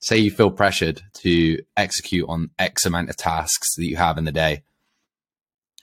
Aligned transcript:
say 0.00 0.18
you 0.18 0.30
feel 0.30 0.50
pressured 0.50 1.02
to 1.14 1.58
execute 1.76 2.28
on 2.28 2.50
X 2.58 2.86
amount 2.86 3.10
of 3.10 3.16
tasks 3.16 3.74
that 3.76 3.84
you 3.86 3.96
have 3.96 4.18
in 4.18 4.24
the 4.24 4.32
day. 4.32 4.62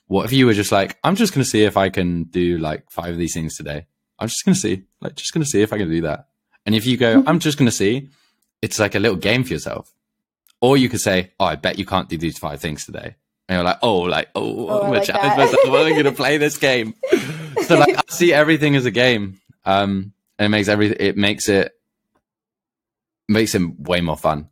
What 0.07 0.25
if 0.25 0.33
you 0.33 0.45
were 0.45 0.53
just 0.53 0.71
like, 0.71 0.97
I'm 1.03 1.15
just 1.15 1.33
going 1.33 1.43
to 1.43 1.49
see 1.49 1.63
if 1.63 1.77
I 1.77 1.89
can 1.89 2.23
do 2.23 2.57
like 2.57 2.89
five 2.91 3.12
of 3.13 3.17
these 3.17 3.33
things 3.33 3.57
today. 3.57 3.88
I'm 4.20 4.28
just 4.28 4.46
going 4.46 4.54
to 4.54 4.59
see, 4.59 4.83
like, 5.01 5.15
just 5.15 5.33
going 5.33 5.43
to 5.43 5.49
see 5.49 5.62
if 5.62 5.73
I 5.73 5.78
can 5.78 5.89
do 5.89 6.01
that. 6.01 6.28
And 6.65 6.73
if 6.73 6.86
you 6.86 6.96
go, 6.96 7.23
I'm 7.28 7.39
just 7.39 7.57
going 7.57 7.65
to 7.67 7.71
see, 7.71 8.09
it's 8.62 8.79
like 8.79 8.96
a 8.96 8.99
little 8.99 9.17
game 9.17 9.43
for 9.43 9.54
yourself. 9.54 9.93
Or 10.61 10.77
you 10.77 10.89
could 10.89 11.02
say, 11.02 11.32
Oh, 11.39 11.45
I 11.45 11.55
bet 11.55 11.77
you 11.77 11.86
can't 11.86 12.07
do 12.07 12.18
these 12.18 12.38
five 12.38 12.61
things 12.61 12.86
today. 12.86 13.16
And 13.50 13.57
you're 13.57 13.63
like, 13.63 13.79
Oh, 13.82 14.00
like, 14.00 14.29
oh, 14.36 14.70
Oh, 14.70 14.70
I 14.70 14.73
I'm 14.75 14.79
going 14.82 14.93
like 14.93 15.04
to 15.04 15.11
challenge 15.11 15.38
myself. 15.38 15.59
I'm 15.66 15.71
going 15.71 16.04
to 16.05 16.11
play 16.11 16.38
this 16.38 16.57
game. 16.57 16.93
so 17.63 17.77
like, 17.77 17.97
I 17.97 18.02
see 18.07 18.32
everything 18.32 18.75
as 18.75 18.86
a 18.86 18.91
game. 18.91 19.41
Um, 19.66 20.13
and 20.39 20.45
it 20.45 20.50
makes 20.50 20.68
every, 20.68 20.91
it 20.91 21.18
makes 21.18 21.50
it, 21.50 21.75
makes 23.28 23.55
it 23.55 23.62
way 23.80 24.02
more 24.02 24.18
fun. 24.18 24.50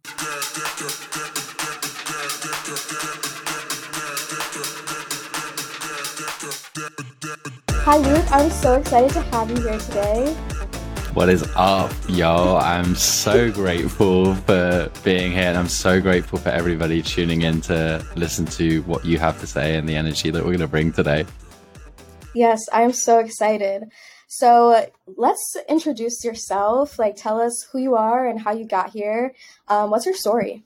Hi, 7.86 7.98
Luke. 7.98 8.26
I'm 8.32 8.50
so 8.50 8.76
excited 8.76 9.12
to 9.12 9.22
have 9.22 9.50
you 9.52 9.62
here 9.62 9.78
today. 9.78 10.34
What 11.14 11.30
is 11.30 11.48
up, 11.56 11.92
y'all? 12.08 12.58
I'm 12.58 12.96
so 12.96 13.52
grateful 13.52 14.34
for 14.34 14.90
being 15.04 15.32
here, 15.32 15.44
and 15.44 15.58
I'm 15.58 15.68
so 15.68 16.02
grateful 16.02 16.40
for 16.40 16.50
everybody 16.50 17.04
tuning 17.04 17.44
in 17.44 17.62
to 17.62 18.04
listen 18.16 18.46
to 18.46 18.82
what 18.84 19.06
you 19.06 19.20
have 19.20 19.40
to 19.42 19.46
say 19.46 19.76
and 19.76 19.88
the 19.88 19.96
energy 19.96 20.32
that 20.32 20.40
we're 20.40 20.52
going 20.52 20.60
to 20.60 20.68
bring 20.68 20.92
today. 20.92 21.26
Yes, 22.34 22.62
I'm 22.72 22.94
so 22.94 23.20
excited. 23.20 23.84
So 24.28 24.90
let's 25.18 25.56
introduce 25.70 26.24
yourself. 26.24 26.98
Like, 26.98 27.16
tell 27.16 27.40
us 27.40 27.68
who 27.72 27.80
you 27.80 27.96
are 27.96 28.28
and 28.28 28.40
how 28.40 28.52
you 28.52 28.66
got 28.66 28.90
here. 28.90 29.34
Um, 29.68 29.92
what's 29.92 30.06
your 30.06 30.16
story? 30.16 30.64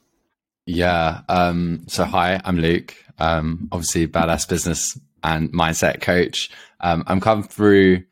Yeah. 0.66 1.22
Um, 1.28 1.84
so, 1.88 2.06
hi, 2.06 2.42
I'm 2.44 2.60
Luke. 2.60 2.96
Um, 3.20 3.68
obviously, 3.72 4.08
badass 4.08 4.48
business 4.48 4.98
and 5.24 5.52
mindset 5.52 6.02
coach. 6.02 6.50
Um, 6.80 7.04
I'm 7.08 7.20
come 7.20 7.44
through 7.44 8.04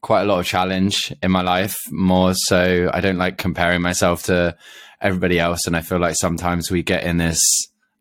quite 0.00 0.22
a 0.22 0.24
lot 0.24 0.40
of 0.40 0.46
challenge 0.46 1.14
in 1.22 1.30
my 1.30 1.42
life. 1.42 1.76
More 1.90 2.34
so, 2.34 2.90
I 2.92 3.00
don't 3.00 3.18
like 3.18 3.38
comparing 3.38 3.82
myself 3.82 4.24
to 4.24 4.56
everybody 5.00 5.38
else, 5.38 5.66
and 5.66 5.76
I 5.76 5.82
feel 5.82 5.98
like 5.98 6.16
sometimes 6.16 6.70
we 6.70 6.82
get 6.82 7.04
in 7.04 7.18
this 7.18 7.40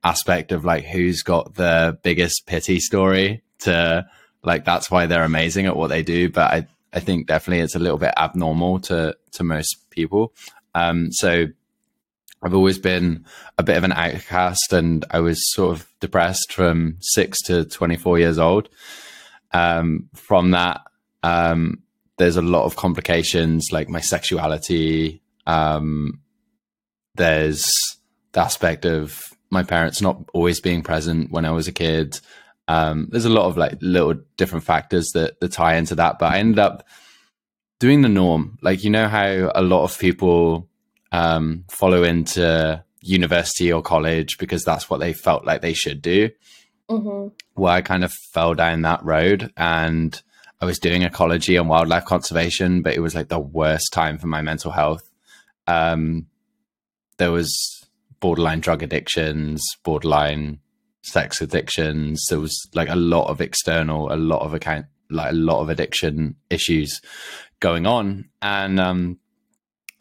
aspect 0.04 0.52
of 0.52 0.66
like 0.66 0.84
who's 0.84 1.22
got 1.22 1.56
the 1.56 1.98
biggest 2.04 2.46
pity 2.46 2.80
story 2.80 3.42
to 3.60 4.06
like 4.44 4.66
that's 4.66 4.92
why 4.92 5.06
they're 5.06 5.24
amazing 5.24 5.66
at 5.66 5.76
what 5.76 5.88
they 5.88 6.04
do. 6.04 6.30
But 6.30 6.52
I 6.54 6.68
I 6.94 7.00
think 7.00 7.28
definitely 7.28 7.64
it's 7.64 7.76
a 7.76 7.80
little 7.80 7.98
bit 7.98 8.14
abnormal 8.18 8.80
to 8.82 9.16
to 9.32 9.44
most 9.44 9.90
people. 9.90 10.34
Um, 10.76 11.12
so 11.12 11.48
I've 12.44 12.54
always 12.54 12.78
been 12.78 13.26
a 13.58 13.64
bit 13.64 13.78
of 13.78 13.84
an 13.84 13.94
outcast 13.94 14.74
and 14.74 15.06
I 15.10 15.22
was 15.22 15.40
sort 15.54 15.78
of 15.78 15.88
depressed 16.02 16.52
from 16.52 16.98
six 17.00 17.42
to 17.44 17.64
24 17.64 18.20
years 18.20 18.38
old. 18.38 18.70
Um, 19.52 20.10
from 20.14 20.52
that, 20.52 20.82
um, 21.22 21.84
there's 22.18 22.36
a 22.36 22.42
lot 22.42 22.66
of 22.66 22.76
complications 22.76 23.70
like 23.72 23.88
my 23.88 24.02
sexuality. 24.02 25.22
Um, 25.48 26.20
there's 27.16 27.66
the 28.34 28.42
aspect 28.42 28.86
of 28.86 29.22
my 29.50 29.64
parents 29.64 30.02
not 30.02 30.18
always 30.34 30.60
being 30.60 30.82
present 30.82 31.32
when 31.32 31.46
I 31.46 31.52
was 31.52 31.68
a 31.68 31.72
kid. 31.72 32.20
Um, 32.68 33.10
there's 33.12 33.26
a 33.26 33.30
lot 33.30 33.46
of 33.46 33.58
like 33.58 33.78
little 33.82 34.16
different 34.38 34.64
factors 34.64 35.10
that, 35.14 35.40
that 35.40 35.52
tie 35.52 35.76
into 35.76 35.96
that, 35.96 36.20
but 36.20 36.32
I 36.32 36.40
ended 36.40 36.60
up 36.60 36.88
doing 37.80 38.02
the 38.02 38.10
norm. 38.10 38.58
Like, 38.62 38.84
you 38.84 38.90
know 38.90 39.08
how 39.08 39.52
a 39.54 39.62
lot 39.62 39.84
of 39.84 40.00
people 40.00 40.70
um, 41.12 41.66
follow 41.70 42.04
into 42.04 42.84
university 43.02 43.72
or 43.72 43.82
college 43.82 44.38
because 44.38 44.64
that's 44.64 44.90
what 44.90 45.00
they 45.00 45.14
felt 45.14 45.46
like 45.46 45.62
they 45.62 45.74
should 45.74 46.02
do. 46.02 46.30
hmm 46.90 47.28
Well, 47.56 47.74
I 47.74 47.82
kind 47.82 48.04
of 48.04 48.14
fell 48.14 48.54
down 48.56 48.84
that 48.84 49.04
road 49.04 49.52
and 49.58 50.22
I 50.62 50.66
was 50.66 50.80
doing 50.80 51.02
ecology 51.02 51.58
and 51.58 51.68
wildlife 51.68 52.06
conservation, 52.06 52.82
but 52.82 52.94
it 52.94 53.02
was 53.02 53.16
like 53.16 53.28
the 53.28 53.40
worst 53.40 53.92
time 53.92 54.18
for 54.18 54.28
my 54.28 54.42
mental 54.42 54.72
health. 54.72 55.04
Um, 55.68 56.28
there 57.18 57.32
was 57.32 57.86
borderline 58.22 58.62
drug 58.62 58.82
addictions, 58.82 59.62
borderline 59.84 60.60
sex 61.04 61.42
addictions. 61.42 62.26
There 62.30 62.40
was 62.40 62.68
like 62.74 62.90
a 62.90 62.96
lot 62.96 63.30
of 63.30 63.42
external, 63.42 64.12
a 64.12 64.16
lot 64.16 64.42
of 64.42 64.54
account, 64.54 64.88
like 65.10 65.32
a 65.32 65.36
lot 65.36 65.62
of 65.62 65.70
addiction 65.70 66.36
issues 66.50 67.02
going 67.60 67.86
on. 67.86 68.30
And, 68.42 68.80
um, 68.80 69.20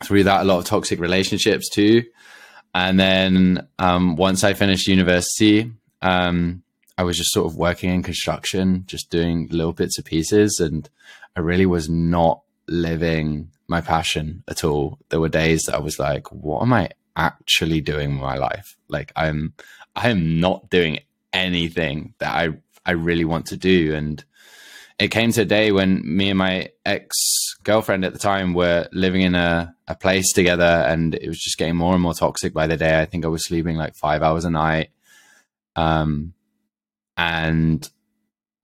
through 0.03 0.25
that, 0.25 0.43
a 0.43 0.45
lot 0.45 0.59
of 0.59 0.65
toxic 0.65 0.99
relationships 0.99 1.69
too. 1.69 2.05
And 2.75 2.99
then, 2.99 3.69
um, 3.79 4.17
once 4.17 4.43
I 4.43 4.55
finished 4.55 4.89
university, 4.89 5.71
um, 6.01 6.63
I 6.97 7.05
was 7.05 7.17
just 7.17 7.33
sort 7.33 7.47
of 7.47 7.57
working 7.57 7.91
in 7.91 8.03
construction, 8.03 8.85
just 8.87 9.11
doing 9.11 9.49
little 9.51 9.73
bits 9.73 9.99
of 9.99 10.05
pieces. 10.05 10.59
And 10.61 10.89
I 11.37 11.41
really 11.41 11.67
was 11.67 11.89
not 11.89 12.43
living 12.67 13.51
my 13.69 13.81
passion 13.81 14.45
at 14.49 14.65
all. 14.65 14.99
There 15.09 15.21
were 15.21 15.29
days 15.29 15.65
that 15.65 15.75
I 15.75 15.81
was 15.81 15.99
like, 15.99 16.31
what 16.33 16.63
am 16.63 16.73
I 16.73 16.91
actually 17.17 17.81
doing 17.81 18.13
with 18.13 18.23
my 18.23 18.37
life? 18.37 18.77
Like 18.89 19.13
I'm, 19.17 19.55
I 19.95 20.11
am 20.11 20.41
not 20.41 20.71
doing 20.71 21.01
anything 21.33 22.15
that 22.19 22.33
I, 22.35 22.51
I 22.85 22.93
really 22.93 23.25
want 23.25 23.47
to 23.47 23.57
do. 23.57 23.95
And 23.95 24.25
it 24.99 25.09
came 25.09 25.33
to 25.33 25.43
a 25.43 25.47
day 25.47 25.73
when 25.73 26.03
me 26.05 26.31
and 26.31 26.39
my 26.39 26.71
ex 26.85 27.17
girlfriend 27.65 28.05
at 28.05 28.13
the 28.13 28.19
time 28.19 28.55
were 28.55 28.89
living 28.93 29.23
in 29.23 29.35
a, 29.35 29.75
a 29.87 29.95
place 29.95 30.33
together 30.33 30.65
and 30.65 31.15
it 31.15 31.29
was 31.29 31.39
just 31.39 31.59
getting 31.59 31.77
more 31.77 31.95
and 31.95 32.03
more 32.03 32.15
toxic 32.15 32.53
by 32.53 32.67
the 32.67 32.77
day. 32.77 33.01
I 33.01 33.07
think 33.07 33.25
I 33.25 33.29
was 33.29 33.45
sleeping 33.45 33.77
like 33.77 33.95
five 33.95 34.23
hours 34.23 34.45
a 34.45 34.51
night. 34.51 34.91
Um, 35.77 36.35
and 37.17 37.89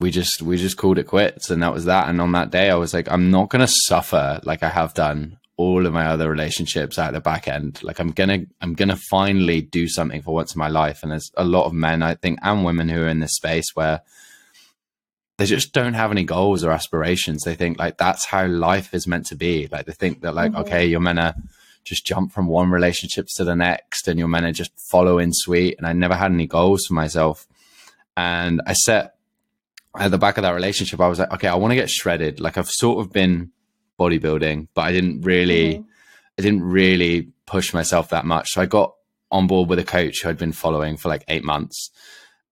we 0.00 0.10
just 0.10 0.42
we 0.42 0.56
just 0.56 0.76
called 0.76 0.98
it 0.98 1.06
quits 1.06 1.50
and 1.50 1.62
that 1.62 1.72
was 1.72 1.84
that 1.84 2.08
and 2.08 2.20
on 2.20 2.32
that 2.32 2.50
day 2.50 2.70
i 2.70 2.74
was 2.74 2.94
like 2.94 3.10
i'm 3.10 3.30
not 3.30 3.48
going 3.50 3.64
to 3.64 3.72
suffer 3.86 4.40
like 4.44 4.62
i 4.62 4.68
have 4.68 4.94
done 4.94 5.38
all 5.58 5.84
of 5.86 5.92
my 5.92 6.06
other 6.06 6.30
relationships 6.30 6.98
at 6.98 7.10
the 7.12 7.20
back 7.20 7.46
end. 7.48 7.82
Like 7.82 7.98
i'm 7.98 8.12
gonna 8.12 8.46
i'm 8.62 8.72
gonna 8.74 8.96
finally 9.10 9.60
do 9.60 9.88
something 9.88 10.22
for 10.22 10.32
once 10.34 10.54
in 10.54 10.58
my 10.58 10.68
life. 10.68 11.02
And 11.02 11.12
there's 11.12 11.30
a 11.36 11.44
lot 11.44 11.66
of 11.66 11.72
men 11.74 12.02
i 12.02 12.14
think 12.14 12.38
and 12.42 12.64
women 12.64 12.88
who 12.88 13.02
are 13.02 13.08
in 13.08 13.20
this 13.20 13.34
space 13.36 13.66
where 13.74 14.00
they 15.36 15.46
just 15.46 15.72
don't 15.72 15.94
have 15.94 16.10
any 16.10 16.24
goals 16.24 16.64
or 16.64 16.70
aspirations. 16.72 17.42
They 17.44 17.54
think 17.54 17.78
like 17.78 17.96
that's 17.98 18.24
how 18.24 18.46
life 18.46 18.92
is 18.94 19.06
meant 19.06 19.26
to 19.26 19.36
be. 19.36 19.68
Like 19.70 19.86
they 19.86 19.92
think 19.92 20.22
that 20.22 20.34
like 20.34 20.52
Mhm. 20.52 20.60
okay 20.62 20.86
you're 20.86 21.00
meant 21.00 21.18
to 21.18 21.34
just 21.84 22.04
jump 22.06 22.32
from 22.32 22.46
one 22.48 22.70
relationship 22.70 23.26
to 23.36 23.44
the 23.44 23.54
next 23.56 24.08
and 24.08 24.18
you're 24.18 24.28
meant 24.28 24.46
to 24.46 24.52
just 24.52 24.72
follow 24.90 25.18
in 25.18 25.32
sweet. 25.32 25.76
And 25.78 25.86
i 25.86 25.92
never 25.92 26.14
had 26.14 26.32
any 26.32 26.46
goals 26.46 26.86
for 26.86 26.94
myself. 26.94 27.46
And 28.16 28.60
I 28.66 28.72
set 28.74 29.14
at 29.98 30.10
the 30.10 30.18
back 30.18 30.36
of 30.38 30.42
that 30.42 30.54
relationship, 30.54 31.00
I 31.00 31.08
was 31.08 31.18
like, 31.18 31.32
okay, 31.32 31.48
I 31.48 31.54
want 31.56 31.70
to 31.72 31.76
get 31.76 31.90
shredded. 31.90 32.40
Like 32.40 32.58
I've 32.58 32.68
sort 32.68 32.98
of 33.04 33.12
been 33.12 33.50
bodybuilding, 33.98 34.68
but 34.74 34.82
I 34.82 34.92
didn't 34.92 35.22
really, 35.22 35.74
Mhm. 35.74 35.84
I 36.38 36.42
didn't 36.42 36.62
really 36.62 37.28
push 37.46 37.74
myself 37.74 38.10
that 38.10 38.24
much. 38.24 38.50
So 38.50 38.60
I 38.60 38.66
got 38.66 38.94
on 39.30 39.46
board 39.46 39.68
with 39.68 39.78
a 39.78 39.84
coach 39.84 40.22
who 40.22 40.28
I'd 40.28 40.38
been 40.38 40.52
following 40.52 40.96
for 40.96 41.08
like 41.08 41.24
eight 41.28 41.44
months. 41.44 41.90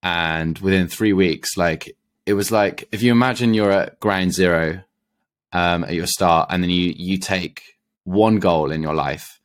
And 0.02 0.58
within 0.58 0.88
three 0.88 1.12
weeks, 1.12 1.56
like 1.56 1.96
it 2.26 2.34
was 2.34 2.50
like 2.50 2.88
if 2.92 3.02
you 3.02 3.12
imagine 3.12 3.54
you're 3.54 3.72
at 3.72 4.00
ground 4.00 4.32
zero 4.34 4.82
um, 5.52 5.84
at 5.84 5.94
your 5.94 6.06
start, 6.06 6.48
and 6.50 6.62
then 6.62 6.70
you 6.70 6.92
you 6.96 7.18
take 7.18 7.62
one 8.04 8.38
goal 8.38 8.70
in 8.70 8.82
your 8.82 8.94
life 8.94 9.40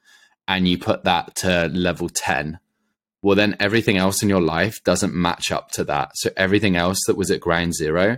and 0.47 0.67
you 0.67 0.77
put 0.77 1.03
that 1.03 1.35
to 1.35 1.69
level 1.73 2.09
ten, 2.09 2.59
well 3.21 3.35
then 3.35 3.55
everything 3.59 3.97
else 3.97 4.21
in 4.21 4.29
your 4.29 4.41
life 4.41 4.83
doesn't 4.83 5.13
match 5.13 5.51
up 5.51 5.71
to 5.71 5.83
that. 5.85 6.11
So 6.15 6.31
everything 6.35 6.75
else 6.75 6.99
that 7.07 7.15
was 7.17 7.31
at 7.31 7.39
ground 7.39 7.73
zero, 7.75 8.17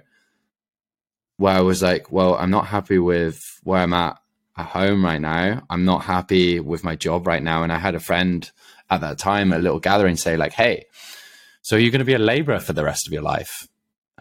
where 1.38 1.56
I 1.56 1.62
was 1.62 1.82
like, 1.82 2.12
well, 2.12 2.36
I'm 2.36 2.52
not 2.52 2.68
happy 2.68 3.00
with 3.00 3.42
where 3.64 3.82
I'm 3.82 3.94
at 3.94 4.20
at 4.58 4.68
home 4.68 5.04
right 5.04 5.22
now. 5.22 5.64
I'm 5.70 5.86
not 5.86 6.04
happy 6.04 6.60
with 6.60 6.84
my 6.84 6.96
job 6.96 7.26
right 7.26 7.42
now. 7.42 7.64
And 7.64 7.72
I 7.72 7.80
had 7.80 7.96
a 7.96 8.00
friend 8.00 8.50
at 8.90 9.02
that 9.02 9.18
time, 9.18 9.52
at 9.52 9.60
a 9.60 9.64
little 9.64 9.80
gathering, 9.80 10.16
say 10.16 10.38
like, 10.38 10.54
hey, 10.54 10.86
so 11.62 11.76
you're 11.76 11.92
going 11.92 12.00
to 12.00 12.06
be 12.06 12.14
a 12.14 12.20
laborer 12.20 12.60
for 12.60 12.74
the 12.74 12.84
rest 12.84 13.08
of 13.08 13.14
your 13.14 13.24
life? 13.24 13.68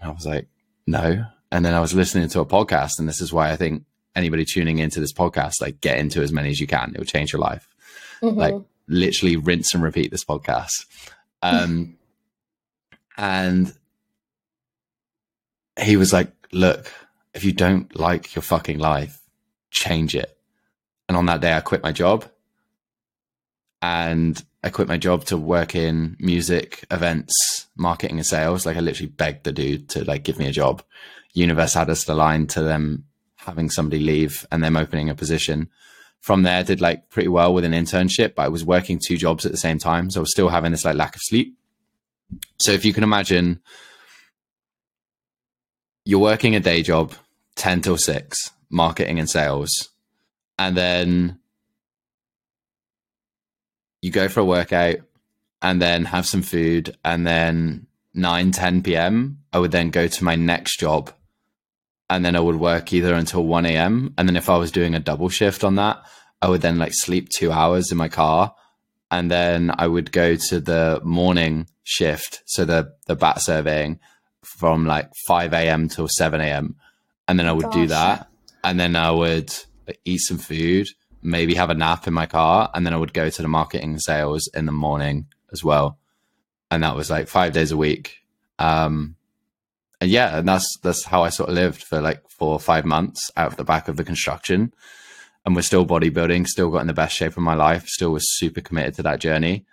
And 0.00 0.10
I 0.10 0.12
was 0.12 0.24
like, 0.24 0.48
no. 0.86 1.24
And 1.50 1.64
then 1.64 1.74
I 1.74 1.80
was 1.80 1.92
listening 1.92 2.28
to 2.30 2.40
a 2.40 2.46
podcast, 2.46 2.98
and 2.98 3.06
this 3.06 3.20
is 3.20 3.32
why 3.32 3.50
I 3.50 3.56
think 3.56 3.84
anybody 4.16 4.44
tuning 4.44 4.78
into 4.78 5.00
this 5.00 5.12
podcast, 5.12 5.60
like, 5.60 5.80
get 5.80 5.98
into 5.98 6.22
as 6.22 6.32
many 6.32 6.48
as 6.50 6.60
you 6.60 6.66
can. 6.66 6.92
It 6.94 6.98
will 6.98 7.04
change 7.04 7.32
your 7.32 7.40
life. 7.40 7.68
Mhm. 8.22 8.36
Like, 8.36 8.54
literally 8.88 9.36
rinse 9.36 9.74
and 9.74 9.82
repeat 9.82 10.10
this 10.10 10.24
podcast. 10.24 10.86
Um, 11.42 11.96
and 13.18 13.74
he 15.78 15.96
was 15.96 16.12
like, 16.12 16.32
look, 16.52 16.90
if 17.34 17.44
you 17.44 17.52
don't 17.52 17.94
like 17.98 18.34
your 18.34 18.42
fucking 18.42 18.78
life, 18.78 19.20
change 19.70 20.14
it. 20.14 20.36
And 21.08 21.16
on 21.16 21.26
that 21.26 21.40
day, 21.40 21.52
I 21.52 21.60
quit 21.60 21.82
my 21.82 21.92
job. 21.92 22.24
And 23.80 24.42
I 24.62 24.70
quit 24.70 24.86
my 24.86 24.96
job 24.96 25.24
to 25.26 25.36
work 25.36 25.74
in 25.74 26.16
music, 26.20 26.84
events, 26.90 27.66
marketing, 27.76 28.18
and 28.18 28.26
sales. 28.26 28.64
Like 28.64 28.76
I 28.76 28.80
literally 28.80 29.10
begged 29.10 29.44
the 29.44 29.52
dude 29.52 29.88
to 29.90 30.04
like 30.04 30.22
give 30.22 30.38
me 30.38 30.46
a 30.46 30.52
job. 30.52 30.82
Universe 31.32 31.74
had 31.74 31.90
us 31.90 32.08
aligned 32.08 32.50
to 32.50 32.62
them 32.62 33.04
having 33.36 33.70
somebody 33.70 34.00
leave 34.00 34.46
and 34.52 34.62
them 34.62 34.76
opening 34.76 35.10
a 35.10 35.14
position 35.14 35.68
from 36.20 36.44
there, 36.44 36.62
did 36.62 36.80
like 36.80 37.10
pretty 37.10 37.28
well 37.28 37.52
with 37.52 37.64
an 37.64 37.72
internship, 37.72 38.36
but 38.36 38.42
I 38.42 38.48
was 38.48 38.64
working 38.64 39.00
two 39.04 39.16
jobs 39.16 39.44
at 39.44 39.50
the 39.50 39.58
same 39.58 39.78
time. 39.78 40.08
So 40.08 40.20
I 40.20 40.22
was 40.22 40.30
still 40.30 40.48
having 40.48 40.70
this 40.70 40.84
like 40.84 40.94
lack 40.94 41.16
of 41.16 41.20
sleep. 41.22 41.56
So 42.60 42.70
if 42.70 42.84
you 42.84 42.92
can 42.92 43.02
imagine, 43.02 43.60
you're 46.04 46.20
working 46.20 46.54
a 46.54 46.60
day 46.60 46.82
job, 46.82 47.14
10 47.56 47.82
till 47.82 47.96
6, 47.96 48.50
marketing 48.70 49.18
and 49.18 49.28
sales, 49.28 49.90
and 50.58 50.76
then 50.76 51.38
you 54.02 54.10
go 54.10 54.28
for 54.28 54.40
a 54.40 54.44
workout 54.44 54.96
and 55.62 55.80
then 55.80 56.04
have 56.04 56.26
some 56.26 56.42
food 56.42 56.96
and 57.04 57.26
then 57.26 57.86
9 58.14 58.50
10 58.50 58.82
p.m 58.82 59.38
i 59.52 59.58
would 59.58 59.70
then 59.70 59.90
go 59.90 60.06
to 60.06 60.24
my 60.24 60.36
next 60.36 60.78
job 60.78 61.12
and 62.10 62.24
then 62.24 62.36
i 62.36 62.40
would 62.40 62.56
work 62.56 62.92
either 62.92 63.14
until 63.14 63.44
1 63.44 63.64
a.m 63.64 64.12
and 64.18 64.28
then 64.28 64.36
if 64.36 64.50
i 64.50 64.56
was 64.56 64.72
doing 64.72 64.94
a 64.94 65.00
double 65.00 65.28
shift 65.28 65.64
on 65.64 65.76
that 65.76 66.02
i 66.42 66.48
would 66.48 66.60
then 66.60 66.78
like 66.78 66.92
sleep 66.94 67.28
two 67.30 67.50
hours 67.50 67.90
in 67.90 67.96
my 67.96 68.08
car 68.08 68.54
and 69.10 69.30
then 69.30 69.72
i 69.78 69.86
would 69.86 70.12
go 70.12 70.34
to 70.34 70.60
the 70.60 71.00
morning 71.04 71.66
shift 71.84 72.42
so 72.44 72.64
the 72.64 72.92
the 73.06 73.16
bat 73.16 73.40
surveying 73.40 73.98
from 74.44 74.86
like 74.86 75.10
5 75.26 75.52
a.m 75.52 75.88
till 75.88 76.08
7 76.08 76.40
a.m 76.40 76.76
and 77.28 77.38
then 77.38 77.46
i 77.46 77.52
would 77.52 77.64
Gosh. 77.64 77.74
do 77.74 77.86
that 77.88 78.28
and 78.64 78.78
then 78.78 78.96
i 78.96 79.10
would 79.10 79.52
eat 80.04 80.18
some 80.18 80.38
food 80.38 80.88
maybe 81.22 81.54
have 81.54 81.70
a 81.70 81.74
nap 81.74 82.06
in 82.06 82.14
my 82.14 82.26
car 82.26 82.70
and 82.74 82.84
then 82.84 82.92
i 82.92 82.96
would 82.96 83.14
go 83.14 83.30
to 83.30 83.42
the 83.42 83.48
marketing 83.48 83.98
sales 83.98 84.48
in 84.54 84.66
the 84.66 84.72
morning 84.72 85.26
as 85.52 85.62
well 85.62 85.98
and 86.72 86.82
that 86.82 86.96
was 86.96 87.10
like 87.10 87.28
five 87.28 87.52
days 87.52 87.70
a 87.70 87.76
week. 87.76 88.22
Um, 88.58 89.16
and 90.00 90.10
yeah, 90.10 90.38
and 90.38 90.48
that's 90.48 90.78
that's 90.82 91.04
how 91.04 91.22
I 91.22 91.28
sort 91.28 91.50
of 91.50 91.54
lived 91.54 91.82
for 91.82 92.00
like 92.00 92.26
four 92.30 92.54
or 92.54 92.58
five 92.58 92.86
months 92.86 93.30
out 93.36 93.48
of 93.48 93.56
the 93.58 93.64
back 93.64 93.88
of 93.88 93.98
the 93.98 94.04
construction. 94.04 94.72
And 95.44 95.54
we're 95.54 95.62
still 95.62 95.84
bodybuilding, 95.84 96.46
still 96.46 96.70
got 96.70 96.80
in 96.80 96.86
the 96.86 96.94
best 96.94 97.14
shape 97.14 97.32
of 97.32 97.42
my 97.42 97.54
life, 97.54 97.86
still 97.88 98.10
was 98.10 98.38
super 98.38 98.62
committed 98.62 98.94
to 98.94 99.02
that 99.02 99.20
journey. 99.20 99.66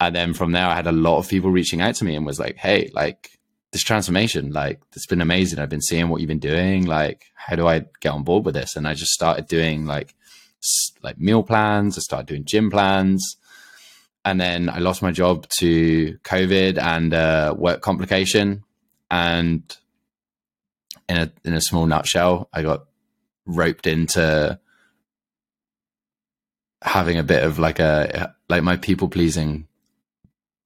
And 0.00 0.16
then 0.16 0.34
from 0.34 0.50
there, 0.50 0.66
I 0.66 0.74
had 0.74 0.88
a 0.88 0.92
lot 0.92 1.18
of 1.18 1.28
people 1.28 1.52
reaching 1.52 1.80
out 1.80 1.94
to 1.96 2.04
me 2.04 2.16
and 2.16 2.26
was 2.26 2.40
like, 2.40 2.56
"Hey, 2.56 2.90
like 2.92 3.38
this 3.72 3.82
transformation, 3.82 4.52
like 4.52 4.80
it's 4.94 5.06
been 5.06 5.20
amazing. 5.20 5.58
I've 5.58 5.68
been 5.68 5.80
seeing 5.80 6.08
what 6.08 6.20
you've 6.20 6.28
been 6.28 6.38
doing. 6.38 6.86
Like, 6.86 7.24
how 7.34 7.56
do 7.56 7.66
I 7.66 7.86
get 8.00 8.12
on 8.12 8.22
board 8.22 8.44
with 8.44 8.54
this?" 8.54 8.76
And 8.76 8.86
I 8.86 8.94
just 8.94 9.12
started 9.12 9.46
doing 9.46 9.86
like 9.86 10.14
like 11.02 11.18
meal 11.18 11.42
plans. 11.42 11.98
I 11.98 12.00
started 12.00 12.26
doing 12.26 12.44
gym 12.44 12.70
plans 12.70 13.36
and 14.24 14.40
then 14.40 14.68
I 14.68 14.78
lost 14.78 15.02
my 15.02 15.10
job 15.10 15.48
to 15.58 16.18
COVID 16.24 16.78
and 16.78 17.12
uh, 17.12 17.54
work 17.56 17.80
complication. 17.82 18.64
And 19.10 19.62
in 21.08 21.16
a 21.16 21.32
in 21.44 21.54
a 21.54 21.60
small 21.60 21.86
nutshell, 21.86 22.48
I 22.52 22.62
got 22.62 22.86
roped 23.44 23.86
into 23.86 24.58
having 26.80 27.18
a 27.18 27.22
bit 27.22 27.42
of 27.42 27.58
like 27.58 27.78
a 27.78 28.34
like 28.48 28.62
my 28.62 28.76
people 28.76 29.08
pleasing 29.08 29.66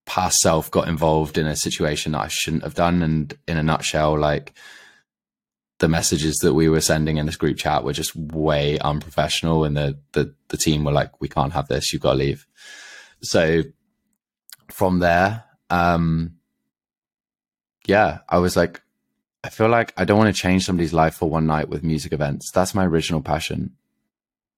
past 0.06 0.38
self 0.38 0.70
got 0.70 0.88
involved 0.88 1.37
in 1.37 1.47
a 1.47 1.56
situation 1.56 2.12
that 2.12 2.23
I 2.23 2.29
shouldn't 2.29 2.62
have 2.62 2.75
done. 2.75 3.03
And 3.03 3.37
in 3.47 3.58
a 3.58 3.62
nutshell, 3.62 4.19
like 4.19 4.55
the 5.79 5.88
messages 5.88 6.37
that 6.37 6.55
we 6.55 6.69
were 6.69 6.81
sending 6.81 7.19
in 7.19 7.26
this 7.26 7.37
group 7.37 7.58
chat 7.58 7.85
were 7.85 7.93
just 7.93 8.17
way 8.17 8.79
unprofessional, 8.79 9.64
and 9.64 9.76
the 9.76 9.99
the 10.12 10.35
the 10.49 10.56
team 10.56 10.85
were 10.85 10.93
like, 10.93 11.20
"We 11.20 11.29
can't 11.29 11.53
have 11.53 11.69
this. 11.69 11.93
You've 11.93 12.03
got 12.03 12.12
to 12.12 12.19
leave." 12.19 12.47
so 13.23 13.62
from 14.70 14.99
there, 14.99 15.44
um, 15.70 16.37
yeah, 17.87 18.19
I 18.29 18.38
was 18.38 18.56
like, 18.56 18.82
I 19.44 19.49
feel 19.49 19.69
like 19.69 19.93
I 19.97 20.05
don't 20.05 20.19
want 20.19 20.35
to 20.35 20.41
change 20.41 20.64
somebody's 20.64 20.93
life 20.93 21.14
for 21.14 21.31
one 21.31 21.47
night 21.47 21.69
with 21.69 21.85
music 21.85 22.12
events. 22.12 22.50
That's 22.50 22.75
my 22.75 22.85
original 22.85 23.23
passion. 23.23 23.76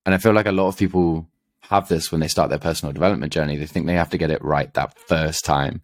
And 0.06 0.14
I 0.14 0.18
feel 0.18 0.32
like 0.32 0.46
a 0.46 0.52
lot 0.52 0.68
of 0.68 0.78
people 0.78 1.28
have 1.62 1.88
this 1.88 2.10
when 2.10 2.20
they 2.20 2.28
start 2.28 2.50
their 2.50 2.58
personal 2.58 2.92
development 2.92 3.32
journey. 3.32 3.56
They 3.56 3.66
think 3.66 3.86
they 3.86 3.94
have 3.94 4.10
to 4.10 4.18
get 4.18 4.30
it 4.30 4.42
right 4.42 4.72
that 4.74 4.98
first 4.98 5.44
time. 5.44 5.82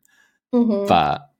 Mm-hmm. 0.53 0.87
But 0.89 1.31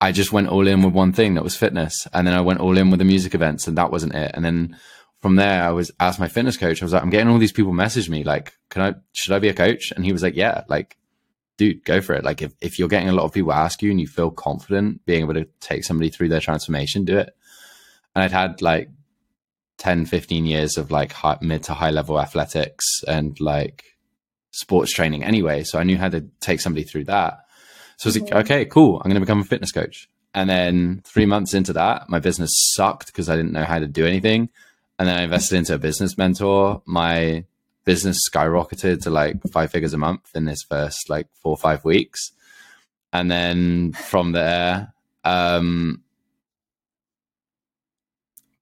I 0.00 0.12
just 0.12 0.32
went 0.32 0.48
all 0.48 0.66
in 0.66 0.82
with 0.82 0.94
one 0.94 1.12
thing 1.12 1.34
that 1.34 1.44
was 1.44 1.56
fitness. 1.56 2.06
And 2.12 2.26
then 2.26 2.34
I 2.34 2.40
went 2.40 2.60
all 2.60 2.78
in 2.78 2.90
with 2.90 2.98
the 2.98 3.04
music 3.04 3.34
events 3.34 3.66
and 3.66 3.76
that 3.78 3.90
wasn't 3.90 4.14
it. 4.14 4.30
And 4.34 4.44
then 4.44 4.76
from 5.20 5.36
there, 5.36 5.64
I 5.64 5.70
was 5.70 5.90
asked 5.98 6.20
my 6.20 6.28
fitness 6.28 6.56
coach. 6.56 6.80
I 6.80 6.84
was 6.84 6.92
like, 6.92 7.02
I'm 7.02 7.10
getting 7.10 7.28
all 7.28 7.38
these 7.38 7.52
people 7.52 7.72
message 7.72 8.08
me 8.08 8.22
like, 8.22 8.52
can 8.70 8.82
I? 8.82 8.94
Should 9.12 9.32
I 9.32 9.40
be 9.40 9.48
a 9.48 9.54
coach? 9.54 9.92
And 9.92 10.04
he 10.04 10.12
was 10.12 10.22
like, 10.22 10.36
Yeah, 10.36 10.62
like, 10.68 10.96
dude, 11.56 11.84
go 11.84 12.00
for 12.00 12.14
it. 12.14 12.24
Like, 12.24 12.42
if 12.42 12.52
if 12.60 12.78
you're 12.78 12.88
getting 12.88 13.08
a 13.08 13.12
lot 13.12 13.24
of 13.24 13.32
people 13.32 13.52
ask 13.52 13.82
you 13.82 13.90
and 13.90 14.00
you 14.00 14.06
feel 14.06 14.30
confident 14.30 15.04
being 15.06 15.22
able 15.22 15.34
to 15.34 15.48
take 15.60 15.84
somebody 15.84 16.10
through 16.10 16.28
their 16.28 16.40
transformation, 16.40 17.04
do 17.04 17.18
it. 17.18 17.34
And 18.14 18.22
I'd 18.22 18.32
had 18.32 18.62
like 18.62 18.90
10, 19.78 20.06
15 20.06 20.46
years 20.46 20.76
of 20.76 20.90
like 20.90 21.12
high, 21.12 21.38
mid 21.40 21.62
to 21.64 21.74
high 21.74 21.90
level 21.90 22.20
athletics 22.20 22.84
and 23.06 23.38
like 23.40 23.84
sports 24.50 24.92
training 24.92 25.24
anyway. 25.24 25.62
So 25.64 25.78
I 25.78 25.84
knew 25.84 25.96
how 25.96 26.08
to 26.08 26.26
take 26.40 26.60
somebody 26.60 26.84
through 26.84 27.04
that. 27.04 27.44
So 27.96 28.08
I 28.08 28.08
was 28.08 28.20
like, 28.20 28.32
okay, 28.32 28.64
cool. 28.64 28.96
I'm 28.96 29.10
going 29.10 29.14
to 29.14 29.20
become 29.20 29.40
a 29.40 29.44
fitness 29.44 29.72
coach. 29.72 30.08
And 30.34 30.48
then 30.48 31.02
three 31.04 31.26
months 31.26 31.54
into 31.54 31.72
that, 31.72 32.08
my 32.08 32.18
business 32.18 32.50
sucked 32.74 33.06
because 33.06 33.28
I 33.28 33.36
didn't 33.36 33.52
know 33.52 33.64
how 33.64 33.78
to 33.78 33.86
do 33.86 34.06
anything 34.06 34.50
and 34.98 35.08
then 35.08 35.18
I 35.18 35.22
invested 35.22 35.56
into 35.56 35.74
a 35.74 35.78
business 35.78 36.18
mentor. 36.18 36.82
My 36.84 37.44
business 37.84 38.28
skyrocketed 38.28 39.02
to 39.02 39.10
like 39.10 39.36
five 39.52 39.70
figures 39.70 39.94
a 39.94 39.98
month 39.98 40.28
in 40.34 40.44
this 40.44 40.62
first 40.68 41.08
like 41.08 41.28
four 41.40 41.52
or 41.52 41.56
five 41.56 41.84
weeks. 41.84 42.32
And 43.12 43.30
then 43.30 43.92
from 43.92 44.32
there, 44.32 44.92
um, 45.24 46.02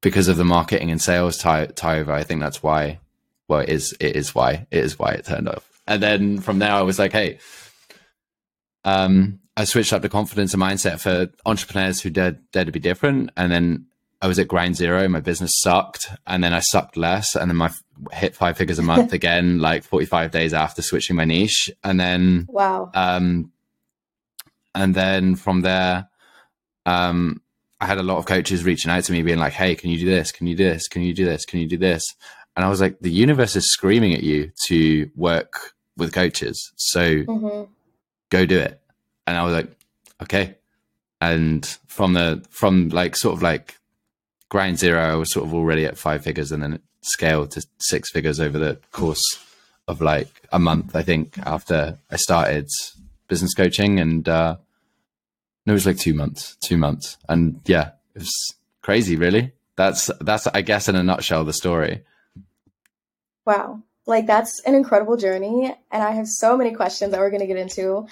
because 0.03 0.29
of 0.29 0.37
the 0.37 0.45
marketing 0.45 0.91
and 0.91 1.01
sales 1.01 1.39
tie, 1.39 1.67
tie 1.67 2.01
over, 2.01 2.13
I 2.13 2.23
think 2.23 2.41
that's 2.41 2.63
why, 2.63 3.01
well, 3.49 3.61
it 3.61 3.69
is, 3.69 3.97
it 4.01 4.17
is 4.17 4.35
why, 4.35 4.67
it 4.71 4.85
is 4.85 4.99
why 4.99 5.13
it 5.13 5.25
turned 5.25 5.49
off. 5.49 5.69
And 5.87 6.03
then 6.03 6.41
from 6.41 6.59
there, 6.59 6.73
I 6.73 6.83
was 6.83 6.99
like, 6.99 7.13
hey, 7.13 7.39
um, 8.85 9.41
I 9.57 9.65
switched 9.65 9.93
up 9.93 10.03
the 10.03 10.09
confidence 10.09 10.53
and 10.53 10.63
mindset 10.63 11.01
for 11.01 11.33
entrepreneurs 11.45 12.01
who 12.01 12.11
dare, 12.11 12.39
dare 12.53 12.65
to 12.65 12.73
be 12.73 12.81
different. 12.81 13.31
And 13.37 13.51
then 13.51 13.87
I 14.21 14.29
was 14.29 14.39
at 14.39 14.49
grind 14.49 14.77
zero. 14.77 15.09
My 15.09 15.21
business 15.21 15.53
sucked, 15.61 16.09
and 16.27 16.43
then 16.43 16.53
I 16.53 16.61
sucked 16.61 16.97
less, 16.97 17.37
and 17.37 17.51
then 17.51 17.57
my 17.57 17.71
hit 18.13 18.35
five 18.35 18.57
figures 18.57 18.79
a 18.79 18.83
month 18.93 19.13
again, 19.13 19.59
like 19.59 19.85
forty 19.85 20.07
five 20.07 20.31
days 20.31 20.55
after 20.55 20.83
switching 20.83 21.17
my 21.17 21.25
niche, 21.25 21.71
and 21.85 22.01
then 22.01 22.47
wow. 22.49 22.91
Um, 22.95 23.53
and 24.75 24.95
then 24.95 25.37
from 25.37 25.61
there, 25.63 26.09
um, 26.85 27.43
I 27.81 27.87
had 27.87 27.99
a 27.99 28.03
lot 28.03 28.19
of 28.19 28.27
coaches 28.27 28.65
reaching 28.65 28.91
out 28.91 29.05
to 29.05 29.13
me, 29.13 29.23
being 29.23 29.39
like, 29.39 29.53
"Hey, 29.53 29.75
can 29.75 29.91
you 29.91 29.99
do 29.99 30.07
this? 30.07 30.33
Can 30.33 30.47
you 30.47 30.57
do 30.57 30.65
this? 30.65 30.89
Can 30.89 31.03
you 31.03 31.15
do 31.15 31.25
this? 31.25 31.45
Can 31.45 31.61
you 31.61 31.69
do 31.69 31.77
this?" 31.77 32.03
And 32.57 32.65
I 32.65 32.69
was 32.69 32.81
like, 32.81 32.99
"The 33.01 33.11
universe 33.11 33.57
is 33.57 33.71
screaming 33.71 34.15
at 34.15 34.23
you 34.23 34.51
to 34.67 35.11
work 35.15 35.75
with 35.97 36.13
coaches, 36.13 36.73
so 36.77 37.01
mm-hmm. 37.01 37.71
go 38.31 38.47
do 38.47 38.59
it." 38.59 38.81
And 39.27 39.37
I 39.37 39.45
was 39.45 39.55
like, 39.55 39.71
"Okay." 40.23 40.57
And 41.21 41.67
from 41.87 42.13
the 42.15 42.45
from 42.51 42.89
like 42.91 43.17
sort 43.17 43.35
of 43.35 43.43
like 43.43 43.77
ground 44.49 44.79
zero, 44.79 45.01
I 45.01 45.15
was 45.17 45.33
sort 45.33 45.47
of 45.47 45.55
already 45.55 45.85
at 45.85 45.99
five 45.99 46.23
figures 46.23 46.53
and 46.53 46.63
then 46.63 46.75
it 46.75 46.83
scaled 47.03 47.53
to 47.53 47.67
six 47.79 48.11
figures 48.11 48.41
over 48.41 48.59
the 48.59 48.79
course 48.93 49.25
of 49.89 50.01
like 50.01 50.29
a 50.53 50.59
month, 50.59 50.97
I 50.97 51.03
think, 51.03 51.39
after 51.39 51.99
I 52.11 52.17
started 52.17 52.69
business 53.29 53.55
coaching. 53.55 54.01
And 54.01 54.29
uh, 54.29 54.57
it 55.67 55.73
was 55.73 55.87
like 55.87 55.99
two 55.99 56.15
months, 56.15 56.57
two 56.61 56.77
months. 56.77 57.19
And 57.29 57.61
yeah, 57.67 57.93
it 58.15 58.21
was 58.21 58.55
crazy, 58.83 59.17
really. 59.17 59.53
That's, 59.77 60.11
that's, 60.21 60.47
I 60.47 60.63
guess, 60.63 60.89
in 60.89 60.97
a 60.97 61.03
nutshell, 61.03 61.45
the 61.45 61.53
story. 61.53 62.05
Wow. 63.45 63.83
Like, 64.07 64.27
that's 64.27 64.63
an 64.65 64.75
incredible 64.75 65.17
journey. 65.17 65.75
And 65.91 66.03
I 66.03 66.13
have 66.13 66.29
so 66.29 66.57
many 66.57 66.75
questions 66.75 67.11
that 67.11 67.21
we're 67.21 67.31
going 67.31 67.41
to 67.41 67.47
get 67.47 67.57
into. 67.57 68.07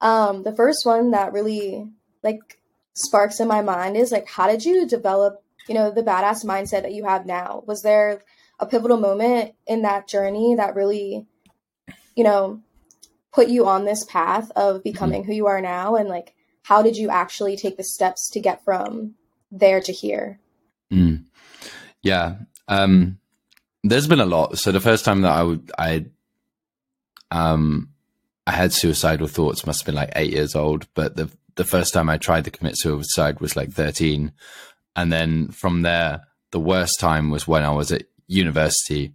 Um, 0.00 0.42
the 0.42 0.54
first 0.54 0.84
one 0.84 1.12
that 1.12 1.32
really, 1.32 1.88
like, 2.22 2.40
sparks 2.94 3.40
in 3.40 3.48
my 3.48 3.62
mind 3.62 3.96
is 3.96 4.10
like, 4.10 4.28
how 4.28 4.48
did 4.48 4.64
you 4.64 4.86
develop 4.86 5.44
you 5.66 5.74
know, 5.74 5.90
the 5.90 6.02
badass 6.02 6.44
mindset 6.44 6.82
that 6.82 6.92
you 6.92 7.04
have 7.04 7.26
now? 7.26 7.62
Was 7.66 7.82
there 7.82 8.22
a 8.60 8.66
pivotal 8.66 8.98
moment 8.98 9.54
in 9.66 9.82
that 9.82 10.08
journey 10.08 10.54
that 10.56 10.74
really, 10.74 11.26
you 12.14 12.24
know, 12.24 12.60
put 13.32 13.48
you 13.48 13.66
on 13.66 13.84
this 13.84 14.04
path 14.04 14.50
of 14.56 14.84
becoming 14.84 15.22
mm-hmm. 15.22 15.30
who 15.30 15.36
you 15.36 15.46
are 15.46 15.60
now? 15.60 15.96
And 15.96 16.08
like, 16.08 16.34
how 16.64 16.82
did 16.82 16.96
you 16.96 17.10
actually 17.10 17.56
take 17.56 17.76
the 17.76 17.84
steps 17.84 18.28
to 18.30 18.40
get 18.40 18.64
from 18.64 19.14
there 19.50 19.80
to 19.80 19.92
here? 19.92 20.40
Mm. 20.92 21.24
Yeah. 22.02 22.36
Um, 22.68 23.18
there's 23.82 24.08
been 24.08 24.20
a 24.20 24.26
lot. 24.26 24.58
So 24.58 24.72
the 24.72 24.80
first 24.80 25.04
time 25.04 25.22
that 25.22 25.32
I 25.32 25.42
would, 25.42 25.70
I, 25.78 26.06
um, 27.30 27.90
I 28.46 28.52
had 28.52 28.72
suicidal 28.72 29.26
thoughts 29.26 29.66
must 29.66 29.80
have 29.80 29.86
been 29.86 29.94
like 29.94 30.12
eight 30.16 30.32
years 30.32 30.54
old, 30.54 30.86
but 30.94 31.16
the 31.16 31.30
the 31.56 31.64
first 31.64 31.94
time 31.94 32.08
I 32.08 32.18
tried 32.18 32.44
to 32.44 32.50
commit 32.50 32.76
suicide 32.76 33.40
was 33.40 33.56
like 33.56 33.70
13. 33.70 34.32
And 34.96 35.12
then 35.12 35.48
from 35.48 35.82
there, 35.82 36.22
the 36.50 36.60
worst 36.60 36.98
time 36.98 37.30
was 37.30 37.46
when 37.46 37.62
I 37.62 37.70
was 37.70 37.92
at 37.92 38.04
university. 38.26 39.12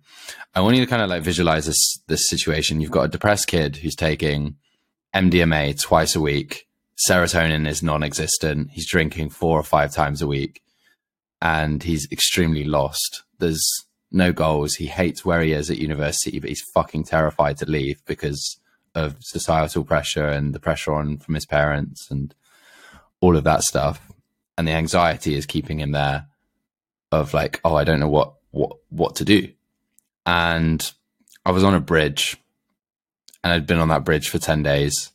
I 0.55 0.61
want 0.61 0.75
you 0.75 0.85
to 0.85 0.89
kind 0.89 1.01
of 1.01 1.09
like 1.09 1.23
visualize 1.23 1.65
this 1.65 1.99
this 2.07 2.29
situation. 2.29 2.79
You've 2.79 2.91
got 2.91 3.03
a 3.03 3.09
depressed 3.09 3.47
kid 3.47 3.77
who's 3.77 3.95
taking 3.95 4.55
MDMA 5.15 5.79
twice 5.79 6.15
a 6.15 6.21
week. 6.21 6.67
Serotonin 7.07 7.67
is 7.67 7.83
non-existent. 7.83 8.71
He's 8.71 8.89
drinking 8.89 9.29
four 9.29 9.59
or 9.59 9.63
five 9.63 9.93
times 9.93 10.21
a 10.21 10.27
week, 10.27 10.61
and 11.41 11.81
he's 11.81 12.07
extremely 12.11 12.63
lost. 12.63 13.23
There's 13.37 13.65
no 14.11 14.33
goals. 14.33 14.75
He 14.75 14.87
hates 14.87 15.23
where 15.23 15.41
he 15.41 15.53
is 15.53 15.69
at 15.69 15.77
university, 15.77 16.39
but 16.39 16.49
he's 16.49 16.63
fucking 16.73 17.05
terrified 17.05 17.57
to 17.57 17.65
leave 17.65 18.03
because 18.05 18.59
of 18.95 19.17
societal 19.21 19.83
pressure 19.83 20.27
and 20.27 20.53
the 20.53 20.59
pressure 20.59 20.93
on 20.93 21.17
from 21.17 21.35
his 21.35 21.45
parents 21.45 22.09
and 22.09 22.33
all 23.21 23.37
of 23.37 23.43
that 23.43 23.63
stuff. 23.63 24.11
And 24.57 24.67
the 24.67 24.71
anxiety 24.71 25.35
is 25.35 25.45
keeping 25.45 25.79
him 25.79 25.91
there 25.91 26.27
of 27.11 27.33
like, 27.33 27.61
oh, 27.63 27.75
I 27.75 27.83
don't 27.83 27.99
know 27.99 28.09
what 28.09 28.33
what 28.51 28.77
what 28.89 29.15
to 29.17 29.25
do. 29.25 29.47
And 30.25 30.91
I 31.45 31.51
was 31.51 31.63
on 31.63 31.75
a 31.75 31.79
bridge 31.79 32.37
and 33.43 33.53
I'd 33.53 33.67
been 33.67 33.79
on 33.79 33.87
that 33.89 34.03
bridge 34.03 34.29
for 34.29 34.37
10 34.37 34.63
days. 34.63 35.11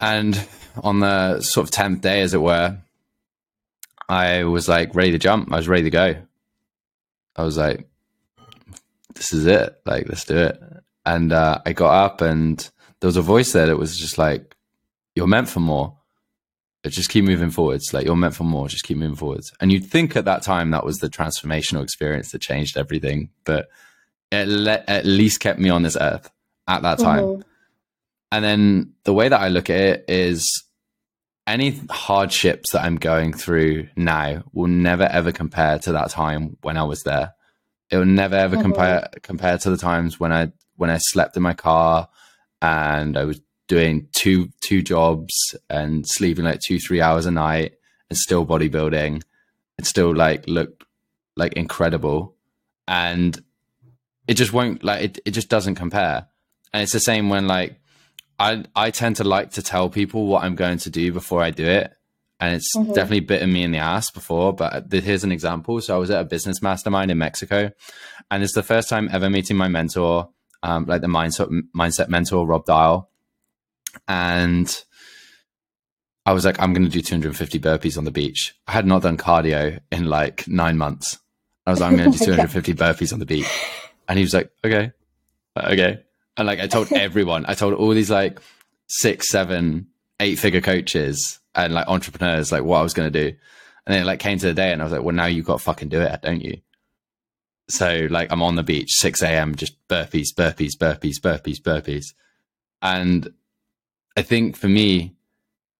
And 0.00 0.46
on 0.82 1.00
the 1.00 1.40
sort 1.40 1.68
of 1.68 1.74
10th 1.74 2.00
day, 2.00 2.22
as 2.22 2.34
it 2.34 2.40
were, 2.40 2.78
I 4.08 4.44
was 4.44 4.68
like 4.68 4.94
ready 4.94 5.12
to 5.12 5.18
jump. 5.18 5.52
I 5.52 5.56
was 5.56 5.68
ready 5.68 5.84
to 5.84 5.90
go. 5.90 6.16
I 7.36 7.42
was 7.42 7.56
like, 7.56 7.88
this 9.14 9.32
is 9.32 9.46
it. 9.46 9.80
Like, 9.84 10.08
let's 10.08 10.24
do 10.24 10.36
it. 10.36 10.60
And 11.06 11.32
uh, 11.32 11.60
I 11.64 11.72
got 11.72 12.04
up 12.04 12.20
and 12.20 12.58
there 13.00 13.08
was 13.08 13.16
a 13.16 13.22
voice 13.22 13.52
there 13.52 13.66
that 13.66 13.78
was 13.78 13.96
just 13.96 14.18
like, 14.18 14.54
you're 15.14 15.26
meant 15.26 15.48
for 15.48 15.60
more. 15.60 15.96
Just 16.86 17.08
keep 17.08 17.24
moving 17.24 17.50
forwards. 17.50 17.94
Like, 17.94 18.04
you're 18.04 18.16
meant 18.16 18.34
for 18.34 18.44
more. 18.44 18.68
Just 18.68 18.84
keep 18.84 18.98
moving 18.98 19.16
forwards. 19.16 19.52
And 19.60 19.72
you'd 19.72 19.86
think 19.86 20.16
at 20.16 20.26
that 20.26 20.42
time 20.42 20.70
that 20.70 20.84
was 20.84 20.98
the 20.98 21.08
transformational 21.08 21.82
experience 21.82 22.32
that 22.32 22.42
changed 22.42 22.76
everything. 22.76 23.30
But 23.44 23.68
it 24.30 24.48
le- 24.48 24.84
at 24.86 25.06
least 25.06 25.40
kept 25.40 25.58
me 25.58 25.70
on 25.70 25.82
this 25.82 25.96
earth 25.98 26.30
at 26.68 26.82
that 26.82 26.98
time. 26.98 27.24
Mm-hmm. 27.24 27.42
And 28.34 28.44
then 28.44 28.94
the 29.04 29.12
way 29.12 29.28
that 29.28 29.40
I 29.40 29.46
look 29.46 29.70
at 29.70 29.80
it 29.80 30.04
is 30.08 30.64
any 31.46 31.80
hardships 31.88 32.72
that 32.72 32.82
I'm 32.82 32.96
going 32.96 33.32
through 33.32 33.90
now 33.94 34.42
will 34.52 34.66
never 34.66 35.04
ever 35.04 35.30
compare 35.30 35.78
to 35.78 35.92
that 35.92 36.10
time 36.10 36.56
when 36.62 36.76
I 36.76 36.82
was 36.82 37.04
there. 37.04 37.32
It 37.90 37.96
will 37.96 38.06
never 38.06 38.34
ever 38.34 38.56
mm-hmm. 38.56 38.62
compare 38.62 39.08
compare 39.22 39.56
to 39.58 39.70
the 39.70 39.76
times 39.76 40.18
when 40.18 40.32
I 40.32 40.50
when 40.74 40.90
I 40.90 40.98
slept 40.98 41.36
in 41.36 41.44
my 41.44 41.54
car 41.54 42.08
and 42.60 43.16
I 43.16 43.22
was 43.22 43.40
doing 43.68 44.08
two 44.16 44.48
two 44.66 44.82
jobs 44.82 45.54
and 45.70 46.04
sleeping 46.04 46.44
like 46.44 46.58
two 46.58 46.80
three 46.80 47.00
hours 47.00 47.26
a 47.26 47.30
night 47.30 47.74
and 48.10 48.18
still 48.18 48.44
bodybuilding 48.44 49.22
and 49.78 49.86
still 49.86 50.12
like 50.12 50.48
looked 50.48 50.82
like 51.36 51.52
incredible 51.52 52.34
and 52.88 53.40
it 54.26 54.34
just 54.34 54.52
won't 54.52 54.82
like 54.82 55.04
it, 55.04 55.18
it 55.24 55.30
just 55.30 55.48
doesn't 55.48 55.76
compare 55.76 56.26
and 56.72 56.82
it's 56.82 56.92
the 56.92 56.98
same 56.98 57.28
when 57.28 57.46
like 57.46 57.78
I 58.44 58.64
I 58.76 58.90
tend 58.90 59.16
to 59.16 59.24
like 59.24 59.52
to 59.52 59.62
tell 59.62 59.88
people 59.88 60.26
what 60.26 60.44
I'm 60.44 60.54
going 60.54 60.78
to 60.78 60.90
do 60.90 61.12
before 61.12 61.42
I 61.42 61.50
do 61.50 61.64
it. 61.64 61.92
And 62.40 62.54
it's 62.54 62.76
mm-hmm. 62.76 62.92
definitely 62.92 63.20
bitten 63.20 63.52
me 63.52 63.62
in 63.62 63.70
the 63.70 63.78
ass 63.78 64.10
before, 64.10 64.52
but 64.52 64.92
here's 64.92 65.24
an 65.24 65.32
example. 65.32 65.80
So 65.80 65.94
I 65.94 65.98
was 65.98 66.10
at 66.10 66.20
a 66.20 66.24
business 66.24 66.60
mastermind 66.60 67.10
in 67.10 67.16
Mexico, 67.16 67.70
and 68.30 68.42
it's 68.42 68.52
the 68.52 68.62
first 68.62 68.88
time 68.88 69.08
ever 69.10 69.30
meeting 69.30 69.56
my 69.56 69.68
mentor, 69.68 70.28
um, 70.62 70.84
like 70.84 71.00
the 71.00 71.06
mindset 71.06 71.48
mindset 71.74 72.08
mentor 72.08 72.44
Rob 72.44 72.66
Dial, 72.66 73.08
and 74.08 74.84
I 76.26 76.32
was 76.32 76.44
like, 76.44 76.60
I'm 76.60 76.74
going 76.74 76.84
to 76.84 76.90
do 76.90 77.00
250 77.00 77.60
burpees 77.60 77.96
on 77.96 78.04
the 78.04 78.10
beach. 78.10 78.54
I 78.66 78.72
had 78.72 78.84
not 78.84 79.02
done 79.02 79.16
cardio 79.16 79.80
in 79.92 80.06
like 80.06 80.46
nine 80.48 80.76
months. 80.76 81.18
I 81.66 81.70
was 81.70 81.80
like, 81.80 81.92
I'm 81.92 81.96
going 81.96 82.12
to 82.12 82.18
do 82.18 82.24
250 82.32 82.74
burpees 82.74 83.12
on 83.12 83.20
the 83.20 83.26
beach, 83.26 83.48
and 84.06 84.18
he 84.18 84.24
was 84.24 84.34
like, 84.34 84.50
okay, 84.66 84.92
okay. 85.56 86.00
And 86.36 86.46
like 86.46 86.60
I 86.60 86.66
told 86.66 86.92
everyone, 86.92 87.44
I 87.46 87.54
told 87.54 87.74
all 87.74 87.90
these 87.90 88.10
like 88.10 88.40
six, 88.88 89.28
seven, 89.28 89.88
eight 90.20 90.38
figure 90.38 90.60
coaches 90.60 91.40
and 91.54 91.74
like 91.74 91.88
entrepreneurs 91.88 92.52
like 92.52 92.64
what 92.64 92.78
I 92.78 92.82
was 92.82 92.94
going 92.94 93.12
to 93.12 93.30
do. 93.30 93.36
And 93.86 93.94
then 93.94 94.02
it 94.02 94.06
like 94.06 94.20
came 94.20 94.38
to 94.38 94.46
the 94.46 94.54
day 94.54 94.72
and 94.72 94.80
I 94.80 94.84
was 94.84 94.92
like, 94.92 95.02
well, 95.02 95.14
now 95.14 95.26
you've 95.26 95.46
got 95.46 95.58
to 95.58 95.64
fucking 95.64 95.88
do 95.88 96.00
it, 96.00 96.22
don't 96.22 96.40
you? 96.40 96.60
So 97.68 98.08
like 98.10 98.32
I'm 98.32 98.42
on 98.42 98.56
the 98.56 98.62
beach, 98.62 98.90
6 98.92 99.22
a.m., 99.22 99.54
just 99.54 99.76
burpees, 99.88 100.28
burpees, 100.36 100.72
burpees, 100.78 101.20
burpees, 101.20 101.60
burpees. 101.60 102.06
And 102.82 103.32
I 104.16 104.22
think 104.22 104.56
for 104.56 104.68
me, 104.68 105.14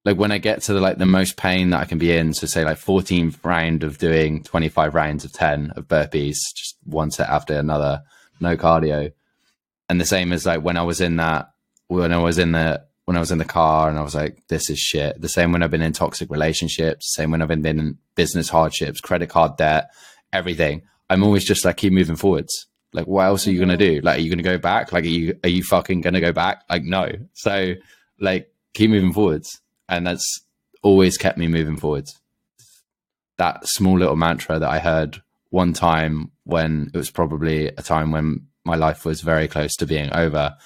like 0.05 0.19
when 0.19 0.33
I 0.33 0.39
get 0.39 0.63
to 0.63 0.75
the 0.75 0.81
like 0.81 0.99
the 0.99 1.07
most 1.07 1.37
pain 1.37 1.71
that 1.71 1.81
I 1.81 1.85
can 1.87 1.99
be 1.99 2.13
in, 2.13 2.35
so 2.35 2.47
say 2.47 2.65
like 2.65 2.79
14th 2.79 3.43
round 3.43 3.83
of 3.83 3.99
doing 3.99 4.43
25 4.43 4.95
rounds 4.95 5.25
of 5.25 5.33
10 5.33 5.73
of 5.77 5.89
burpees, 5.89 6.37
just 6.55 6.77
one 6.85 7.11
set 7.11 7.29
after 7.29 7.55
another, 7.55 8.03
no 8.41 8.57
cardio 8.57 9.13
and 9.89 10.01
the 10.01 10.07
same 10.07 10.33
as 10.33 10.47
like 10.47 10.63
when 10.63 10.77
I 10.77 10.83
was 10.83 11.01
in 11.01 11.17
that 11.17 11.51
when 11.89 12.13
I 12.13 12.19
was 12.19 12.39
in 12.39 12.53
the 12.53 12.85
when 13.05 13.17
I 13.17 13.21
was 13.21 13.31
in 13.31 13.39
the 13.39 13.45
car 13.45 13.91
and 13.91 13.99
I 13.99 14.03
was 14.03 14.15
like, 14.15 14.47
this 14.49 14.71
is 14.71 14.79
shit. 14.79 15.21
The 15.21 15.29
same 15.29 15.53
when 15.53 15.63
I've 15.63 15.71
been 15.71 15.83
in 15.83 15.93
toxic 15.93 16.31
relationships, 16.31 17.15
same 17.15 17.31
when 17.31 17.43
I've 17.43 17.49
been 17.49 17.67
in 17.67 17.99
business 18.15 18.49
hardships, 18.49 19.01
credit 19.01 19.29
card 19.29 19.57
debt, 19.59 19.91
everything. 20.33 20.83
I'm 21.11 21.23
always 21.23 21.45
just 21.45 21.65
like 21.65 21.77
keep 21.77 21.93
moving 21.93 22.17
forwards. 22.17 22.67
Like, 22.93 23.07
what 23.07 23.25
else 23.25 23.47
are 23.47 23.53
you 23.53 23.61
gonna 23.61 23.77
do? 23.77 23.97
Mm-hmm. 23.97 24.07
Like, 24.07 24.19
are 24.19 24.23
you 24.23 24.31
gonna 24.31 24.43
go 24.43 24.59
back? 24.59 24.93
Like, 24.93 25.05
are 25.05 25.09
you 25.09 25.39
are 25.43 25.51
you 25.51 25.63
fucking 25.63 26.01
gonna 26.01 26.21
go 26.21 26.33
back? 26.33 26.63
Like, 26.71 26.85
no. 26.85 27.11
So, 27.35 27.75
like, 28.21 28.51
keep 28.73 28.91
moving 28.91 29.13
forwards, 29.13 29.61
and 29.89 30.07
that's 30.07 30.41
always 30.83 31.19
kept 31.19 31.37
me 31.37 31.49
moving 31.49 31.77
forwards. 31.77 32.19
That 33.37 33.67
small 33.67 33.99
little 33.99 34.17
mantra 34.17 34.61
that 34.61 34.71
I 34.71 34.79
heard 34.79 35.21
one 35.51 35.73
time 35.73 36.31
when 36.45 36.91
it 36.95 36.97
was 36.97 37.11
probably 37.11 37.67
a 37.67 37.83
time 37.83 38.13
when 38.13 38.47
my 38.65 38.77
life 38.77 39.05
was 39.05 39.21
very 39.21 39.49
close 39.49 39.75
to 39.77 39.87
being 39.87 40.13
over 40.13 40.57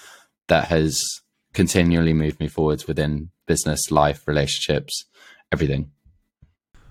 that 0.49 0.69
has 0.69 1.21
continually 1.53 2.13
moved 2.13 2.41
me 2.41 2.49
forwards 2.49 2.87
within 2.87 3.31
business, 3.47 3.91
life, 3.91 4.27
relationships, 4.27 5.05
everything. 5.53 5.91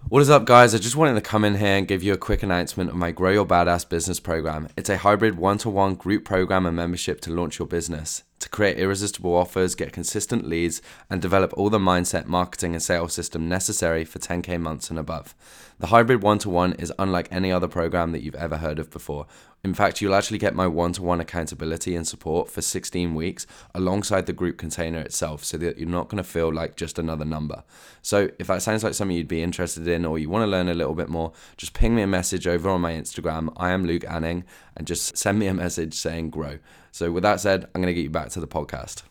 What 0.10 0.22
is 0.22 0.30
up, 0.30 0.46
guys? 0.46 0.74
I 0.74 0.78
just 0.78 0.96
wanted 0.96 1.16
to 1.16 1.22
come 1.22 1.44
in 1.44 1.56
here 1.56 1.76
and 1.76 1.88
give 1.88 2.02
you 2.02 2.14
a 2.14 2.18
quick 2.18 2.42
announcement 2.42 2.90
of 2.90 2.96
my 2.96 3.12
Grow 3.12 3.32
Your 3.32 3.46
Badass 3.46 3.90
Business 3.90 4.20
program. 4.20 4.70
It's 4.78 4.90
a 4.90 4.98
hybrid 4.98 5.38
one 5.38 5.58
to 5.60 5.70
one 5.70 5.96
group 5.96 6.24
program 6.24 6.66
and 6.66 6.76
membership 6.76 7.20
to 7.22 7.34
launch 7.34 7.60
your 7.60 7.68
business 7.68 8.24
to 8.40 8.50
create 8.50 8.78
irresistible 8.78 9.36
offers, 9.36 9.76
get 9.76 9.92
consistent 9.92 10.48
leads, 10.48 10.82
and 11.10 11.22
develop 11.22 11.54
all 11.58 11.70
the 11.70 11.80
mindset, 11.80 12.28
marketing, 12.28 12.74
and 12.74 12.84
sales 12.84 13.14
system 13.14 13.50
necessary 13.50 14.06
for 14.06 14.20
10K 14.20 14.60
months 14.60 14.90
and 14.90 15.00
above. 15.00 15.36
The 15.80 15.88
hybrid 15.88 16.24
one 16.24 16.40
to 16.40 16.50
one 16.50 16.74
is 16.74 16.94
unlike 16.98 17.28
any 17.32 17.52
other 17.52 17.68
program 17.68 18.12
that 18.12 18.24
you've 18.24 18.36
ever 18.36 18.58
heard 18.58 18.80
of 18.80 18.90
before. 18.90 19.28
In 19.64 19.74
fact, 19.74 20.02
you'll 20.02 20.16
actually 20.16 20.38
get 20.38 20.56
my 20.56 20.66
one 20.66 20.94
to 20.94 21.04
one 21.04 21.20
accountability 21.20 21.96
and 21.96 22.08
support 22.08 22.50
for 22.50 22.62
16 22.62 23.14
weeks 23.14 23.46
alongside 23.76 24.26
the 24.26 24.34
group 24.34 24.58
container 24.58 25.00
itself 25.00 25.44
so 25.44 25.58
that 25.58 25.78
you're 25.78 25.90
not 25.90 26.10
going 26.10 26.24
to 26.24 26.30
feel 26.30 26.54
like 26.54 26.78
just 26.78 26.98
another 26.98 27.26
number. 27.26 27.64
So, 28.02 28.30
if 28.40 28.48
that 28.48 28.62
sounds 28.62 28.84
like 28.84 28.94
something 28.94 29.18
you'd 29.18 29.28
be 29.28 29.44
interested 29.44 29.88
in 29.88 30.06
or 30.06 30.18
you 30.18 30.30
want 30.30 30.44
to 30.44 30.48
learn 30.48 30.70
a 30.70 30.74
little 30.74 30.96
bit 30.96 31.10
more, 31.10 31.34
just 31.58 31.74
ping 31.74 31.96
me 31.96 32.02
a 32.02 32.08
message 32.08 32.48
over 32.48 32.70
on 32.70 32.82
my 32.82 32.94
Instagram. 32.94 33.52
I 33.58 33.72
am 33.72 33.86
Luke 33.86 34.06
Anning 34.08 34.46
and 34.76 34.88
just 34.88 35.18
send 35.18 35.38
me 35.40 35.48
a 35.48 35.54
message 35.54 35.96
saying 35.96 36.30
grow. 36.30 36.60
So 36.98 37.12
with 37.12 37.24
that 37.24 37.40
said, 37.40 37.66
I'm 37.66 37.82
going 37.82 37.88
to 37.88 37.94
get 37.94 38.02
you 38.02 38.10
back 38.10 38.30
to 38.30 38.40
the 38.40 38.48
podcast. 38.48 39.04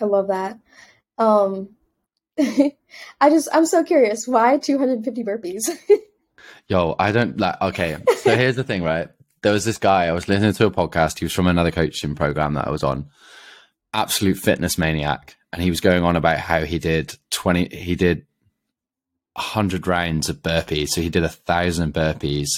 I 0.00 0.06
love 0.06 0.28
that. 0.28 0.58
Um, 1.18 1.70
I 2.38 3.30
just, 3.30 3.48
I'm 3.52 3.66
so 3.66 3.84
curious. 3.84 4.26
Why 4.26 4.56
250 4.56 5.22
burpees? 5.22 5.68
Yo, 6.68 6.94
I 6.98 7.12
don't 7.12 7.38
like, 7.38 7.60
okay. 7.60 7.98
So 8.22 8.34
here's 8.34 8.56
the 8.56 8.64
thing, 8.64 8.82
right? 8.82 9.08
There 9.42 9.52
was 9.52 9.66
this 9.66 9.78
guy, 9.78 10.06
I 10.06 10.12
was 10.12 10.28
listening 10.28 10.54
to 10.54 10.66
a 10.66 10.70
podcast. 10.70 11.18
He 11.18 11.26
was 11.26 11.32
from 11.32 11.46
another 11.46 11.70
coaching 11.70 12.14
program 12.14 12.54
that 12.54 12.66
I 12.66 12.70
was 12.70 12.82
on. 12.82 13.10
Absolute 13.92 14.38
fitness 14.38 14.78
maniac. 14.78 15.36
And 15.52 15.62
he 15.62 15.70
was 15.70 15.80
going 15.80 16.04
on 16.04 16.16
about 16.16 16.38
how 16.38 16.64
he 16.64 16.78
did 16.78 17.16
20, 17.30 17.68
he 17.76 17.96
did 17.96 18.26
100 19.34 19.86
rounds 19.86 20.30
of 20.30 20.42
burpees. 20.42 20.88
So 20.88 21.02
he 21.02 21.10
did 21.10 21.22
a 21.22 21.28
thousand 21.28 21.92
burpees, 21.92 22.48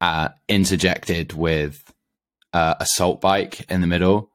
uh, 0.00 0.30
interjected 0.48 1.32
with 1.32 1.91
uh, 2.52 2.74
assault 2.80 3.20
bike 3.20 3.64
in 3.70 3.80
the 3.80 3.86
middle. 3.86 4.30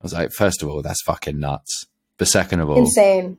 I 0.00 0.04
was 0.04 0.12
like, 0.12 0.32
first 0.32 0.62
of 0.62 0.68
all, 0.68 0.82
that's 0.82 1.02
fucking 1.02 1.38
nuts. 1.38 1.86
But 2.18 2.28
second 2.28 2.60
of 2.60 2.70
all, 2.70 2.78
insane. 2.78 3.38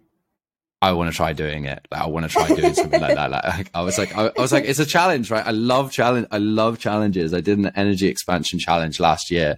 I 0.83 0.91
want 0.91 1.09
to 1.09 1.15
try 1.15 1.31
doing 1.31 1.63
it. 1.63 1.87
Like, 1.89 2.01
I 2.01 2.07
want 2.07 2.25
to 2.25 2.29
try 2.29 2.45
doing 2.47 2.73
something 2.73 2.99
like 2.99 3.15
that. 3.15 3.31
Like, 3.31 3.71
I 3.73 3.81
was 3.83 3.97
like, 3.97 4.15
I, 4.17 4.31
I, 4.37 4.41
was 4.41 4.51
like, 4.51 4.65
it's 4.65 4.79
a 4.79 4.85
challenge, 4.85 5.31
right? 5.31 5.45
I 5.45 5.51
love 5.51 5.93
challenge. 5.93 6.27
I 6.29 6.39
love 6.39 6.77
challenges. 6.77 7.33
I 7.33 7.39
did 7.39 7.57
an 7.57 7.71
energy 7.75 8.07
expansion 8.07 8.59
challenge 8.59 8.99
last 8.99 9.31
year. 9.31 9.57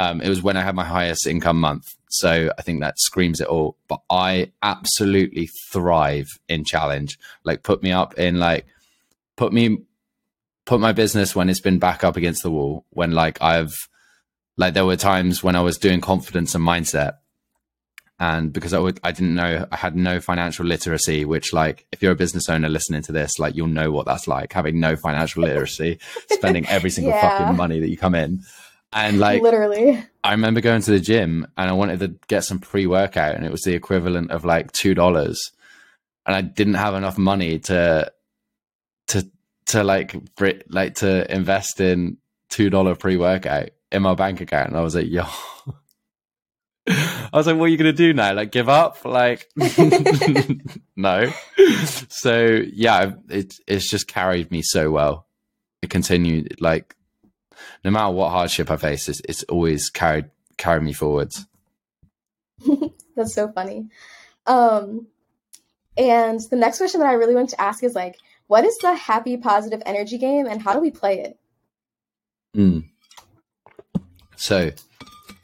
Um, 0.00 0.22
it 0.22 0.30
was 0.30 0.42
when 0.42 0.56
I 0.56 0.62
had 0.62 0.74
my 0.74 0.84
highest 0.84 1.26
income 1.26 1.60
month. 1.60 1.94
So 2.08 2.50
I 2.56 2.62
think 2.62 2.80
that 2.80 2.98
screams 2.98 3.38
it 3.40 3.48
all. 3.48 3.76
But 3.86 4.00
I 4.08 4.52
absolutely 4.62 5.50
thrive 5.70 6.28
in 6.48 6.64
challenge. 6.64 7.18
Like, 7.44 7.62
put 7.62 7.82
me 7.82 7.92
up 7.92 8.18
in 8.18 8.38
like, 8.38 8.66
put 9.36 9.52
me, 9.52 9.76
put 10.64 10.80
my 10.80 10.92
business 10.92 11.36
when 11.36 11.50
it's 11.50 11.60
been 11.60 11.78
back 11.78 12.02
up 12.02 12.16
against 12.16 12.42
the 12.42 12.50
wall. 12.50 12.86
When 12.88 13.12
like 13.12 13.42
I've 13.42 13.74
like 14.56 14.74
there 14.74 14.84
were 14.84 14.96
times 14.96 15.42
when 15.42 15.56
I 15.56 15.62
was 15.62 15.78
doing 15.78 16.00
confidence 16.00 16.54
and 16.54 16.66
mindset, 16.66 17.18
and 18.18 18.52
because 18.52 18.72
I 18.72 18.78
would, 18.78 19.00
I 19.02 19.10
didn't 19.10 19.34
know, 19.34 19.66
I 19.72 19.76
had 19.76 19.96
no 19.96 20.20
financial 20.20 20.64
literacy. 20.64 21.24
Which, 21.24 21.52
like, 21.52 21.86
if 21.90 22.02
you're 22.02 22.12
a 22.12 22.16
business 22.16 22.48
owner 22.48 22.68
listening 22.68 23.02
to 23.02 23.12
this, 23.12 23.38
like, 23.38 23.56
you'll 23.56 23.66
know 23.66 23.90
what 23.90 24.06
that's 24.06 24.28
like 24.28 24.52
having 24.52 24.78
no 24.78 24.94
financial 24.94 25.42
literacy, 25.42 25.98
spending 26.30 26.66
every 26.68 26.90
single 26.90 27.12
yeah. 27.12 27.38
fucking 27.38 27.56
money 27.56 27.80
that 27.80 27.88
you 27.88 27.96
come 27.96 28.14
in. 28.14 28.42
And 28.92 29.18
like 29.18 29.40
literally, 29.40 30.04
I 30.22 30.32
remember 30.32 30.60
going 30.60 30.82
to 30.82 30.90
the 30.90 31.00
gym 31.00 31.46
and 31.56 31.70
I 31.70 31.72
wanted 31.72 32.00
to 32.00 32.08
get 32.28 32.44
some 32.44 32.58
pre 32.58 32.86
workout, 32.86 33.34
and 33.34 33.44
it 33.44 33.50
was 33.50 33.62
the 33.62 33.74
equivalent 33.74 34.30
of 34.30 34.44
like 34.44 34.70
two 34.72 34.94
dollars, 34.94 35.50
and 36.26 36.36
I 36.36 36.42
didn't 36.42 36.74
have 36.74 36.94
enough 36.94 37.16
money 37.16 37.58
to 37.60 38.12
to 39.08 39.30
to 39.66 39.82
like 39.82 40.14
like 40.68 40.96
to 40.96 41.34
invest 41.34 41.80
in 41.80 42.18
two 42.50 42.68
dollar 42.68 42.94
pre 42.94 43.16
workout 43.16 43.70
in 43.92 44.02
my 44.02 44.14
bank 44.14 44.40
account, 44.40 44.68
and 44.68 44.76
I 44.76 44.80
was 44.80 44.94
like, 44.94 45.08
yo. 45.08 45.24
I 46.88 47.30
was 47.32 47.46
like, 47.46 47.56
what 47.56 47.66
are 47.66 47.68
you 47.68 47.76
going 47.76 47.94
to 47.94 47.96
do 47.96 48.12
now? 48.12 48.34
Like, 48.34 48.50
give 48.50 48.68
up? 48.68 49.04
Like, 49.04 49.48
no. 50.96 51.32
So, 52.08 52.60
yeah, 52.72 53.12
it, 53.28 53.54
it's 53.68 53.88
just 53.88 54.08
carried 54.08 54.50
me 54.50 54.62
so 54.62 54.90
well. 54.90 55.26
It 55.80 55.90
continued, 55.90 56.60
like, 56.60 56.96
no 57.84 57.90
matter 57.90 58.12
what 58.12 58.30
hardship 58.30 58.70
I 58.70 58.76
face, 58.76 59.08
it's, 59.08 59.22
it's 59.28 59.44
always 59.44 59.90
carried 59.90 60.30
carried 60.58 60.82
me 60.82 60.92
forwards. 60.92 61.46
That's 63.16 63.34
so 63.34 63.50
funny. 63.52 63.88
Um, 64.46 65.06
and 65.96 66.40
the 66.50 66.56
next 66.56 66.78
question 66.78 67.00
that 67.00 67.08
I 67.08 67.14
really 67.14 67.34
want 67.34 67.50
to 67.50 67.60
ask 67.60 67.82
is 67.82 67.94
like, 67.94 68.18
what 68.46 68.64
is 68.64 68.76
the 68.78 68.94
happy 68.94 69.36
positive 69.36 69.82
energy 69.86 70.18
game 70.18 70.46
and 70.46 70.62
how 70.62 70.72
do 70.72 70.80
we 70.80 70.90
play 70.90 71.20
it? 71.20 71.38
Mm. 72.56 72.88
So, 74.42 74.72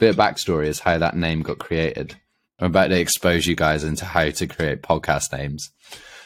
bit 0.01 0.11
of 0.11 0.17
backstory 0.17 0.67
is 0.67 0.81
how 0.81 0.99
that 0.99 1.17
name 1.17 1.43
got 1.43 1.61
created. 1.61 2.17
I'm 2.59 2.67
about 2.67 2.89
to 2.89 2.99
expose 2.99 3.47
you 3.47 3.55
guys 3.55 3.85
into 3.85 4.05
how 4.05 4.29
to 4.29 4.47
create 4.49 4.83
podcast 4.83 5.33
names. 5.33 5.71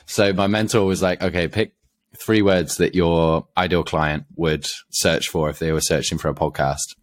So 0.07 0.33
my 0.33 0.47
mentor 0.47 0.87
was 0.87 1.03
like, 1.03 1.21
okay, 1.21 1.49
pick 1.49 1.75
three 2.17 2.41
words 2.41 2.79
that 2.79 2.95
your 2.95 3.47
ideal 3.59 3.85
client 3.85 4.25
would 4.37 4.67
search 4.89 5.29
for 5.29 5.51
if 5.51 5.59
they 5.59 5.71
were 5.71 5.83
searching 5.83 6.17
for 6.17 6.29
a 6.31 6.35
podcast. 6.35 6.97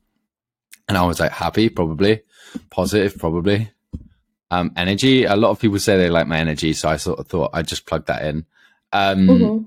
And 0.87 0.97
I 0.97 1.05
was 1.05 1.19
like, 1.19 1.33
happy, 1.33 1.69
probably. 1.69 2.23
Positive, 2.71 3.15
probably. 3.19 3.69
Um, 4.49 4.71
energy. 4.75 5.25
A 5.25 5.35
lot 5.35 5.51
of 5.51 5.59
people 5.59 5.77
say 5.77 5.97
they 5.97 6.09
like 6.09 6.25
my 6.25 6.39
energy, 6.39 6.73
so 6.73 6.89
I 6.89 6.97
sort 6.97 7.19
of 7.19 7.27
thought 7.27 7.51
I'd 7.53 7.67
just 7.67 7.85
plug 7.85 8.07
that 8.07 8.25
in. 8.25 8.47
Um, 8.91 9.27
mm-hmm. 9.27 9.63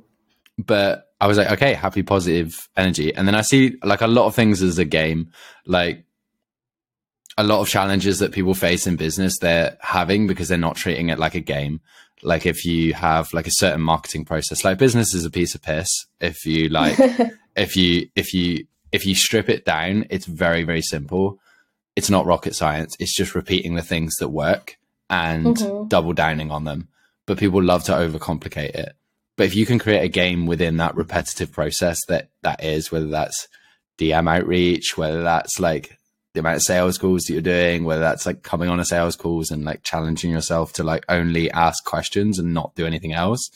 But 0.59 1.12
I 1.23 1.29
was 1.29 1.39
like, 1.39 1.53
okay, 1.53 1.75
happy, 1.75 2.03
positive 2.03 2.69
energy. 2.77 3.15
And 3.15 3.29
then 3.29 3.37
I 3.37 3.43
see 3.43 3.77
like 3.85 4.01
a 4.01 4.09
lot 4.09 4.27
of 4.27 4.35
things 4.35 4.61
as 4.61 4.79
a 4.79 4.85
game. 4.85 5.31
Like 5.65 6.05
a 7.39 7.45
lot 7.45 7.61
of 7.61 7.69
challenges 7.69 8.19
that 8.19 8.33
people 8.33 8.55
face 8.55 8.87
in 8.87 8.97
business 8.97 9.39
they're 9.39 9.79
having 9.81 10.27
because 10.27 10.49
they're 10.49 10.59
not 10.59 10.77
treating 10.77 11.09
it 11.09 11.19
like 11.19 11.35
a 11.35 11.41
game 11.41 11.81
like 12.23 12.45
if 12.45 12.67
you 12.67 12.93
have 12.93 13.33
like 13.33 13.47
a 13.47 13.53
certain 13.53 13.81
marketing 13.81 14.23
process 14.23 14.65
like 14.65 14.77
business 14.77 15.15
is 15.15 15.25
a 15.25 15.31
piece 15.31 15.55
of 15.55 15.63
piss 15.63 15.89
if 16.21 16.45
you 16.45 16.69
like 16.69 16.99
if 17.57 17.75
you 17.75 18.07
if 18.15 18.35
you 18.35 18.67
if 18.93 19.07
you 19.07 19.15
strip 19.15 19.49
it 19.49 19.65
down 19.65 20.05
it's 20.11 20.27
very 20.27 20.63
very 20.63 20.83
simple 20.83 21.39
it's 21.97 22.11
not 22.11 22.27
rocket 22.27 22.55
science 22.55 22.95
it's 22.99 23.17
just 23.17 23.35
repeating 23.35 23.77
the 23.77 23.83
things 23.83 24.15
that 24.17 24.29
work 24.29 24.77
and 25.09 25.57
mm-hmm. 25.57 25.89
double 25.89 26.13
downing 26.13 26.51
on 26.51 26.65
them 26.65 26.87
but 27.25 27.39
people 27.39 27.63
love 27.63 27.83
to 27.83 27.93
overcomplicate 27.93 28.75
it 28.75 28.95
but 29.37 29.47
if 29.47 29.55
you 29.55 29.67
can 29.67 29.79
create 29.79 30.03
a 30.03 30.09
game 30.09 30.47
within 30.47 30.77
that 30.77 30.95
repetitive 30.95 31.53
process 31.53 32.01
that 32.09 32.29
that 32.43 32.63
is 32.63 32.93
whether 32.93 33.09
that's 33.09 33.49
dm 33.99 34.31
outreach 34.31 34.97
whether 34.97 35.23
that's 35.23 35.61
like 35.61 35.99
the 36.35 36.41
amount 36.41 36.57
of 36.57 36.63
sales 36.63 36.97
calls 36.99 37.25
that 37.25 37.33
you're 37.35 37.43
doing, 37.43 37.85
whether 37.85 38.01
that's 38.01 38.25
like 38.25 38.43
coming 38.43 38.69
on 38.69 38.81
a 38.81 38.85
sales 38.85 39.17
calls 39.17 39.51
and 39.51 39.65
like 39.65 39.83
challenging 39.83 40.31
yourself 40.31 40.73
to 40.75 40.83
like 40.83 41.05
only 41.09 41.51
ask 41.51 41.85
questions 41.85 42.39
and 42.39 42.55
not 42.55 42.75
do 42.75 42.87
anything 42.87 43.13
else. 43.13 43.51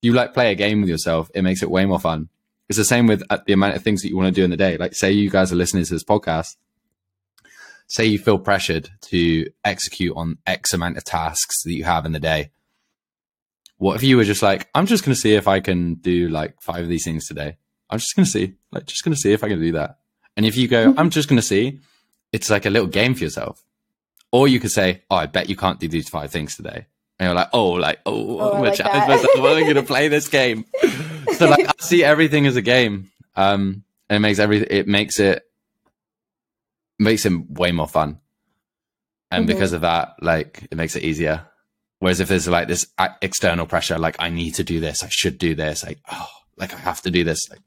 You 0.00 0.12
like 0.12 0.34
play 0.34 0.50
a 0.50 0.54
game 0.54 0.80
with 0.80 0.88
yourself, 0.88 1.30
it 1.34 1.42
makes 1.42 1.62
it 1.62 1.70
way 1.70 1.84
more 1.84 2.00
fun. 2.00 2.28
It's 2.68 2.78
the 2.78 2.84
same 2.84 3.06
with 3.06 3.22
uh, 3.28 3.38
the 3.46 3.52
amount 3.52 3.76
of 3.76 3.82
things 3.82 4.00
that 4.02 4.08
you 4.08 4.16
want 4.16 4.34
to 4.34 4.40
do 4.40 4.44
in 4.44 4.50
the 4.50 4.56
day. 4.56 4.78
Like, 4.78 4.94
say 4.94 5.12
you 5.12 5.28
guys 5.28 5.52
are 5.52 5.56
listening 5.56 5.84
to 5.84 5.92
this 5.92 6.04
podcast, 6.04 6.56
say 7.88 8.06
you 8.06 8.18
feel 8.18 8.38
pressured 8.38 8.88
to 9.02 9.50
execute 9.64 10.16
on 10.16 10.38
X 10.46 10.72
amount 10.72 10.96
of 10.96 11.04
tasks 11.04 11.62
that 11.64 11.74
you 11.74 11.84
have 11.84 12.06
in 12.06 12.12
the 12.12 12.20
day. 12.20 12.50
What 13.78 13.96
if 13.96 14.02
you 14.02 14.16
were 14.16 14.24
just 14.24 14.42
like, 14.42 14.68
I'm 14.74 14.86
just 14.86 15.04
going 15.04 15.14
to 15.14 15.20
see 15.20 15.34
if 15.34 15.48
I 15.48 15.60
can 15.60 15.94
do 15.94 16.28
like 16.28 16.60
five 16.62 16.82
of 16.82 16.88
these 16.88 17.04
things 17.04 17.26
today? 17.26 17.56
I'm 17.90 17.98
just 17.98 18.16
going 18.16 18.24
to 18.24 18.30
see, 18.30 18.54
like, 18.72 18.86
just 18.86 19.04
going 19.04 19.14
to 19.14 19.20
see 19.20 19.32
if 19.32 19.44
I 19.44 19.48
can 19.48 19.60
do 19.60 19.72
that. 19.72 19.98
And 20.36 20.46
if 20.46 20.56
you 20.56 20.68
go, 20.68 20.88
mm-hmm. 20.88 20.98
I'm 20.98 21.10
just 21.10 21.28
going 21.28 21.36
to 21.36 21.42
see, 21.42 21.80
it's 22.32 22.50
like 22.50 22.66
a 22.66 22.70
little 22.70 22.88
game 22.88 23.14
for 23.14 23.24
yourself. 23.24 23.64
Or 24.32 24.48
you 24.48 24.58
could 24.58 24.72
say, 24.72 25.02
"Oh, 25.08 25.14
I 25.14 25.26
bet 25.26 25.48
you 25.48 25.54
can't 25.54 25.78
do 25.78 25.86
these 25.86 26.08
five 26.08 26.32
things 26.32 26.56
today." 26.56 26.86
And 27.20 27.28
you're 27.28 27.36
like, 27.36 27.50
"Oh, 27.52 27.70
like, 27.70 28.00
oh, 28.04 28.40
oh 28.40 28.46
I'm 28.46 28.50
gonna 28.54 28.64
like 28.70 28.74
challenge 28.74 29.06
myself. 29.08 29.30
I'm 29.36 29.42
going 29.42 29.74
to 29.76 29.84
play 29.84 30.08
this 30.08 30.26
game." 30.26 30.64
so, 31.36 31.48
like, 31.48 31.68
I 31.68 31.72
see 31.78 32.02
everything 32.02 32.44
as 32.48 32.56
a 32.56 32.62
game. 32.62 33.12
Um, 33.36 33.84
and 34.08 34.16
it 34.16 34.18
makes 34.18 34.40
every 34.40 34.62
it 34.62 34.88
makes 34.88 35.20
it 35.20 35.44
makes 36.98 37.24
it 37.24 37.32
way 37.48 37.70
more 37.70 37.86
fun. 37.86 38.18
And 39.30 39.46
mm-hmm. 39.46 39.54
because 39.54 39.72
of 39.72 39.82
that, 39.82 40.16
like, 40.20 40.66
it 40.68 40.76
makes 40.76 40.96
it 40.96 41.04
easier. 41.04 41.46
Whereas 42.04 42.20
if 42.20 42.28
there's 42.28 42.46
like 42.46 42.68
this 42.68 42.86
external 43.22 43.64
pressure, 43.64 43.98
like 43.98 44.16
I 44.18 44.28
need 44.28 44.56
to 44.56 44.62
do 44.62 44.78
this, 44.78 45.02
I 45.02 45.08
should 45.08 45.38
do 45.38 45.54
this, 45.54 45.82
like 45.82 46.00
oh, 46.12 46.28
like 46.54 46.74
I 46.74 46.76
have 46.76 47.00
to 47.00 47.10
do 47.10 47.24
this, 47.24 47.48
like 47.48 47.60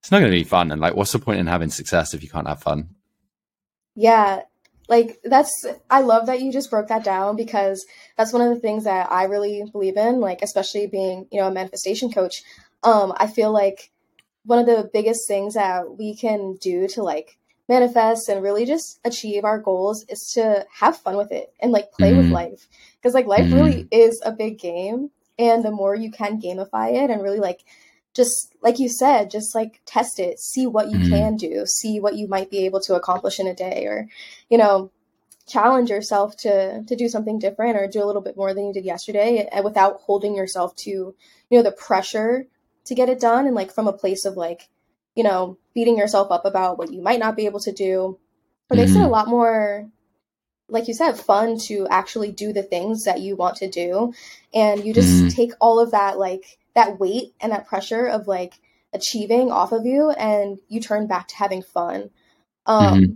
it's 0.00 0.10
not 0.10 0.20
going 0.20 0.32
to 0.32 0.38
be 0.38 0.44
fun. 0.44 0.72
And 0.72 0.80
like, 0.80 0.96
what's 0.96 1.12
the 1.12 1.18
point 1.18 1.40
in 1.40 1.46
having 1.46 1.68
success 1.68 2.14
if 2.14 2.22
you 2.22 2.30
can't 2.30 2.48
have 2.48 2.62
fun? 2.62 2.94
Yeah, 3.94 4.44
like 4.88 5.18
that's 5.24 5.52
I 5.90 6.00
love 6.00 6.24
that 6.24 6.40
you 6.40 6.52
just 6.52 6.70
broke 6.70 6.88
that 6.88 7.04
down 7.04 7.36
because 7.36 7.84
that's 8.16 8.32
one 8.32 8.40
of 8.40 8.48
the 8.48 8.60
things 8.62 8.84
that 8.84 9.12
I 9.12 9.24
really 9.24 9.62
believe 9.70 9.98
in, 9.98 10.20
like 10.20 10.40
especially 10.40 10.86
being, 10.86 11.26
you 11.30 11.38
know, 11.38 11.48
a 11.48 11.52
manifestation 11.52 12.10
coach. 12.10 12.42
Um 12.82 13.12
I 13.14 13.26
feel 13.26 13.52
like 13.52 13.90
one 14.46 14.58
of 14.58 14.64
the 14.64 14.88
biggest 14.90 15.28
things 15.28 15.52
that 15.52 15.98
we 15.98 16.16
can 16.16 16.54
do 16.62 16.88
to 16.94 17.02
like 17.02 17.36
manifest 17.68 18.28
and 18.28 18.42
really 18.42 18.66
just 18.66 19.00
achieve 19.04 19.44
our 19.44 19.58
goals 19.58 20.04
is 20.08 20.32
to 20.34 20.66
have 20.72 20.96
fun 20.96 21.16
with 21.16 21.32
it 21.32 21.52
and 21.60 21.72
like 21.72 21.92
play 21.92 22.10
mm-hmm. 22.10 22.22
with 22.22 22.30
life 22.30 22.68
because 22.96 23.14
like 23.14 23.26
life 23.26 23.44
mm-hmm. 23.44 23.54
really 23.54 23.88
is 23.90 24.20
a 24.24 24.32
big 24.32 24.58
game 24.58 25.10
and 25.38 25.64
the 25.64 25.70
more 25.70 25.94
you 25.94 26.10
can 26.10 26.40
gamify 26.40 26.92
it 26.92 27.10
and 27.10 27.22
really 27.22 27.40
like 27.40 27.64
just 28.14 28.54
like 28.62 28.78
you 28.78 28.88
said, 28.88 29.30
just 29.30 29.54
like 29.54 29.80
test 29.86 30.20
it, 30.20 30.38
see 30.38 30.66
what 30.66 30.88
you 30.88 30.98
mm-hmm. 30.98 31.10
can 31.10 31.36
do, 31.36 31.64
see 31.66 31.98
what 31.98 32.14
you 32.14 32.28
might 32.28 32.48
be 32.48 32.64
able 32.64 32.80
to 32.80 32.94
accomplish 32.94 33.40
in 33.40 33.48
a 33.48 33.54
day, 33.54 33.86
or, 33.86 34.08
you 34.48 34.56
know, 34.56 34.92
challenge 35.46 35.90
yourself 35.90 36.36
to 36.38 36.82
to 36.84 36.96
do 36.96 37.08
something 37.08 37.38
different 37.38 37.76
or 37.76 37.86
do 37.86 38.02
a 38.02 38.06
little 38.06 38.22
bit 38.22 38.36
more 38.36 38.54
than 38.54 38.66
you 38.66 38.72
did 38.72 38.84
yesterday 38.84 39.46
eh, 39.52 39.60
without 39.60 40.00
holding 40.00 40.34
yourself 40.34 40.74
to 40.74 40.90
you 40.90 41.14
know 41.50 41.62
the 41.62 41.72
pressure 41.72 42.46
to 42.86 42.94
get 42.94 43.10
it 43.10 43.20
done 43.20 43.46
and 43.46 43.54
like 43.54 43.70
from 43.70 43.86
a 43.86 43.92
place 43.92 44.24
of 44.24 44.38
like 44.38 44.70
you 45.14 45.22
know 45.22 45.58
beating 45.74 45.98
yourself 45.98 46.30
up 46.30 46.44
about 46.44 46.78
what 46.78 46.92
you 46.92 47.02
might 47.02 47.18
not 47.18 47.36
be 47.36 47.46
able 47.46 47.60
to 47.60 47.72
do 47.72 48.18
it 48.70 48.76
makes 48.76 48.92
mm-hmm. 48.92 49.02
it 49.02 49.06
a 49.06 49.08
lot 49.08 49.28
more 49.28 49.88
like 50.68 50.88
you 50.88 50.94
said 50.94 51.18
fun 51.18 51.58
to 51.58 51.86
actually 51.90 52.32
do 52.32 52.52
the 52.52 52.62
things 52.62 53.04
that 53.04 53.20
you 53.20 53.36
want 53.36 53.56
to 53.56 53.68
do 53.68 54.12
and 54.52 54.84
you 54.84 54.94
just 54.94 55.08
mm-hmm. 55.08 55.28
take 55.28 55.52
all 55.60 55.78
of 55.78 55.90
that 55.90 56.18
like 56.18 56.58
that 56.74 56.98
weight 56.98 57.34
and 57.40 57.52
that 57.52 57.66
pressure 57.66 58.06
of 58.06 58.26
like 58.26 58.54
achieving 58.92 59.50
off 59.50 59.72
of 59.72 59.84
you 59.84 60.10
and 60.10 60.58
you 60.68 60.80
turn 60.80 61.06
back 61.06 61.28
to 61.28 61.36
having 61.36 61.62
fun 61.62 62.10
um 62.66 62.94
mm-hmm. 62.94 63.12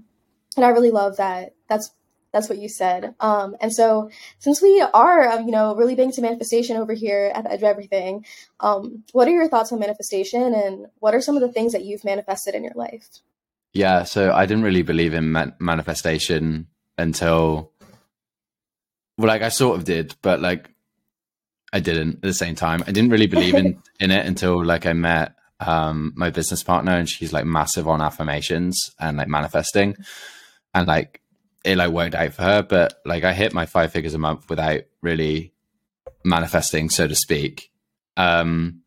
and 0.57 0.65
i 0.65 0.69
really 0.69 0.91
love 0.91 1.17
that 1.17 1.55
that's 1.69 1.91
that's 2.33 2.49
what 2.49 2.59
you 2.59 2.69
said. 2.69 3.15
Um 3.21 3.57
and 3.61 3.73
so 3.73 4.11
since 4.39 4.63
we 4.63 4.81
are 4.95 5.29
um, 5.29 5.47
you 5.47 5.53
know 5.53 5.75
really 5.75 5.95
big 5.95 6.13
to 6.13 6.21
manifestation 6.21 6.77
over 6.77 6.93
here 6.93 7.33
at 7.35 7.45
the 7.45 7.53
edge 7.53 7.61
of 7.61 7.65
everything 7.65 8.25
um 8.61 9.05
what 9.13 9.29
are 9.29 9.33
your 9.33 9.49
thoughts 9.49 9.73
on 9.73 9.81
manifestation 9.81 10.55
and 10.55 10.87
what 10.99 11.15
are 11.15 11.21
some 11.21 11.37
of 11.37 11.43
the 11.43 11.53
things 11.53 11.73
that 11.73 11.85
you've 11.85 12.05
manifested 12.05 12.55
in 12.55 12.65
your 12.65 12.75
life? 12.75 13.09
Yeah 13.73 14.05
so 14.05 14.33
i 14.33 14.47
didn't 14.47 14.65
really 14.65 14.83
believe 14.83 15.15
in 15.15 15.33
man- 15.33 15.55
manifestation 15.59 16.67
until 16.97 17.73
well 19.17 19.29
like 19.29 19.43
i 19.43 19.49
sort 19.49 19.79
of 19.79 19.85
did 19.85 20.17
but 20.23 20.41
like 20.41 20.71
I 21.73 21.81
didn't 21.81 22.17
at 22.17 22.23
the 22.23 22.35
same 22.35 22.55
time. 22.55 22.83
I 22.87 22.93
didn't 22.93 23.11
really 23.11 23.27
believe 23.27 23.55
in 23.55 23.83
in 24.01 24.11
it 24.11 24.27
until 24.27 24.65
like 24.65 24.87
I 24.87 24.93
met 24.93 25.35
um 25.61 26.13
my 26.17 26.31
business 26.31 26.63
partner 26.63 26.93
and 26.93 27.09
she's 27.09 27.33
like 27.33 27.45
massive 27.45 27.89
on 27.89 28.01
affirmations 28.01 28.91
and 28.99 29.17
like 29.17 29.29
manifesting. 29.29 29.97
And 30.75 30.87
like 30.87 31.21
it 31.65 31.77
like 31.77 31.91
worked 31.91 32.15
out 32.15 32.33
for 32.33 32.43
her 32.43 32.63
but 32.63 33.01
like 33.05 33.25
I 33.25 33.33
hit 33.33 33.53
my 33.53 33.67
five 33.67 33.93
figures 33.93 34.15
a 34.15 34.19
month 34.19 34.49
without 34.49 34.83
really 35.03 35.53
manifesting 36.25 36.91
so 36.91 37.07
to 37.07 37.15
speak 37.15 37.71
um 38.17 38.83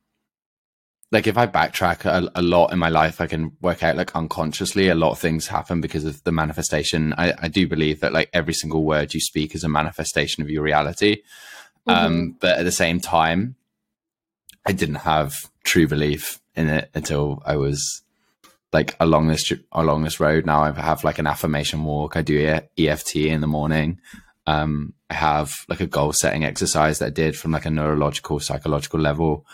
like 1.12 1.28
if 1.28 1.38
I 1.38 1.46
backtrack 1.46 2.06
a, 2.06 2.32
a, 2.36 2.42
lot 2.42 2.72
in 2.72 2.80
my 2.80 2.88
life, 2.88 3.20
I 3.20 3.28
can 3.28 3.52
work 3.62 3.84
out 3.84 3.98
like 3.98 4.16
unconsciously 4.16 4.88
a 4.88 4.96
lot 4.96 5.12
of 5.12 5.20
things 5.20 5.48
happen 5.48 5.82
because 5.82 6.06
of 6.06 6.24
the 6.24 6.32
manifestation. 6.32 7.14
I, 7.18 7.34
I 7.38 7.48
do 7.50 7.68
believe 7.68 8.00
that 8.00 8.14
like 8.14 8.30
every 8.32 8.54
single 8.54 8.84
word 8.84 9.14
you 9.14 9.20
speak 9.20 9.54
is 9.54 9.66
a 9.66 9.70
manifestation 9.70 10.42
of 10.42 10.50
your 10.50 10.64
reality. 10.64 11.24
Um, 11.86 11.96
mm-hmm. 11.96 12.06
Um, 12.06 12.38
but 12.40 12.60
at 12.60 12.64
the 12.64 12.72
same 12.72 13.02
time, 13.02 13.56
I 14.66 14.72
didn't 14.72 14.96
have 14.96 15.50
true 15.64 15.88
belief 15.88 16.40
in 16.56 16.70
it 16.70 16.90
until 16.94 17.44
I 17.46 17.58
was 17.58 18.04
like 18.74 18.96
along 19.00 19.28
this 19.28 19.52
along 19.72 20.04
this 20.04 20.20
road. 20.20 20.46
Now 20.46 20.64
I 20.64 20.72
have 20.72 21.04
like 21.04 21.20
an 21.20 21.28
affirmation 21.28 21.84
walk. 21.84 22.16
I 22.16 22.22
do 22.22 22.60
EFT 22.78 23.16
in 23.18 23.42
the 23.42 23.48
morning. 23.48 24.00
Um, 24.48 24.94
I 25.10 25.16
have 25.16 25.66
like 25.68 25.82
a 25.82 25.88
goal 25.88 26.14
setting 26.14 26.44
exercise 26.44 27.00
that 27.00 27.08
I 27.08 27.10
did 27.10 27.38
from 27.38 27.52
like 27.52 27.66
a 27.66 27.70
neurological, 27.70 28.40
psychological 28.40 29.00
level. 29.00 29.46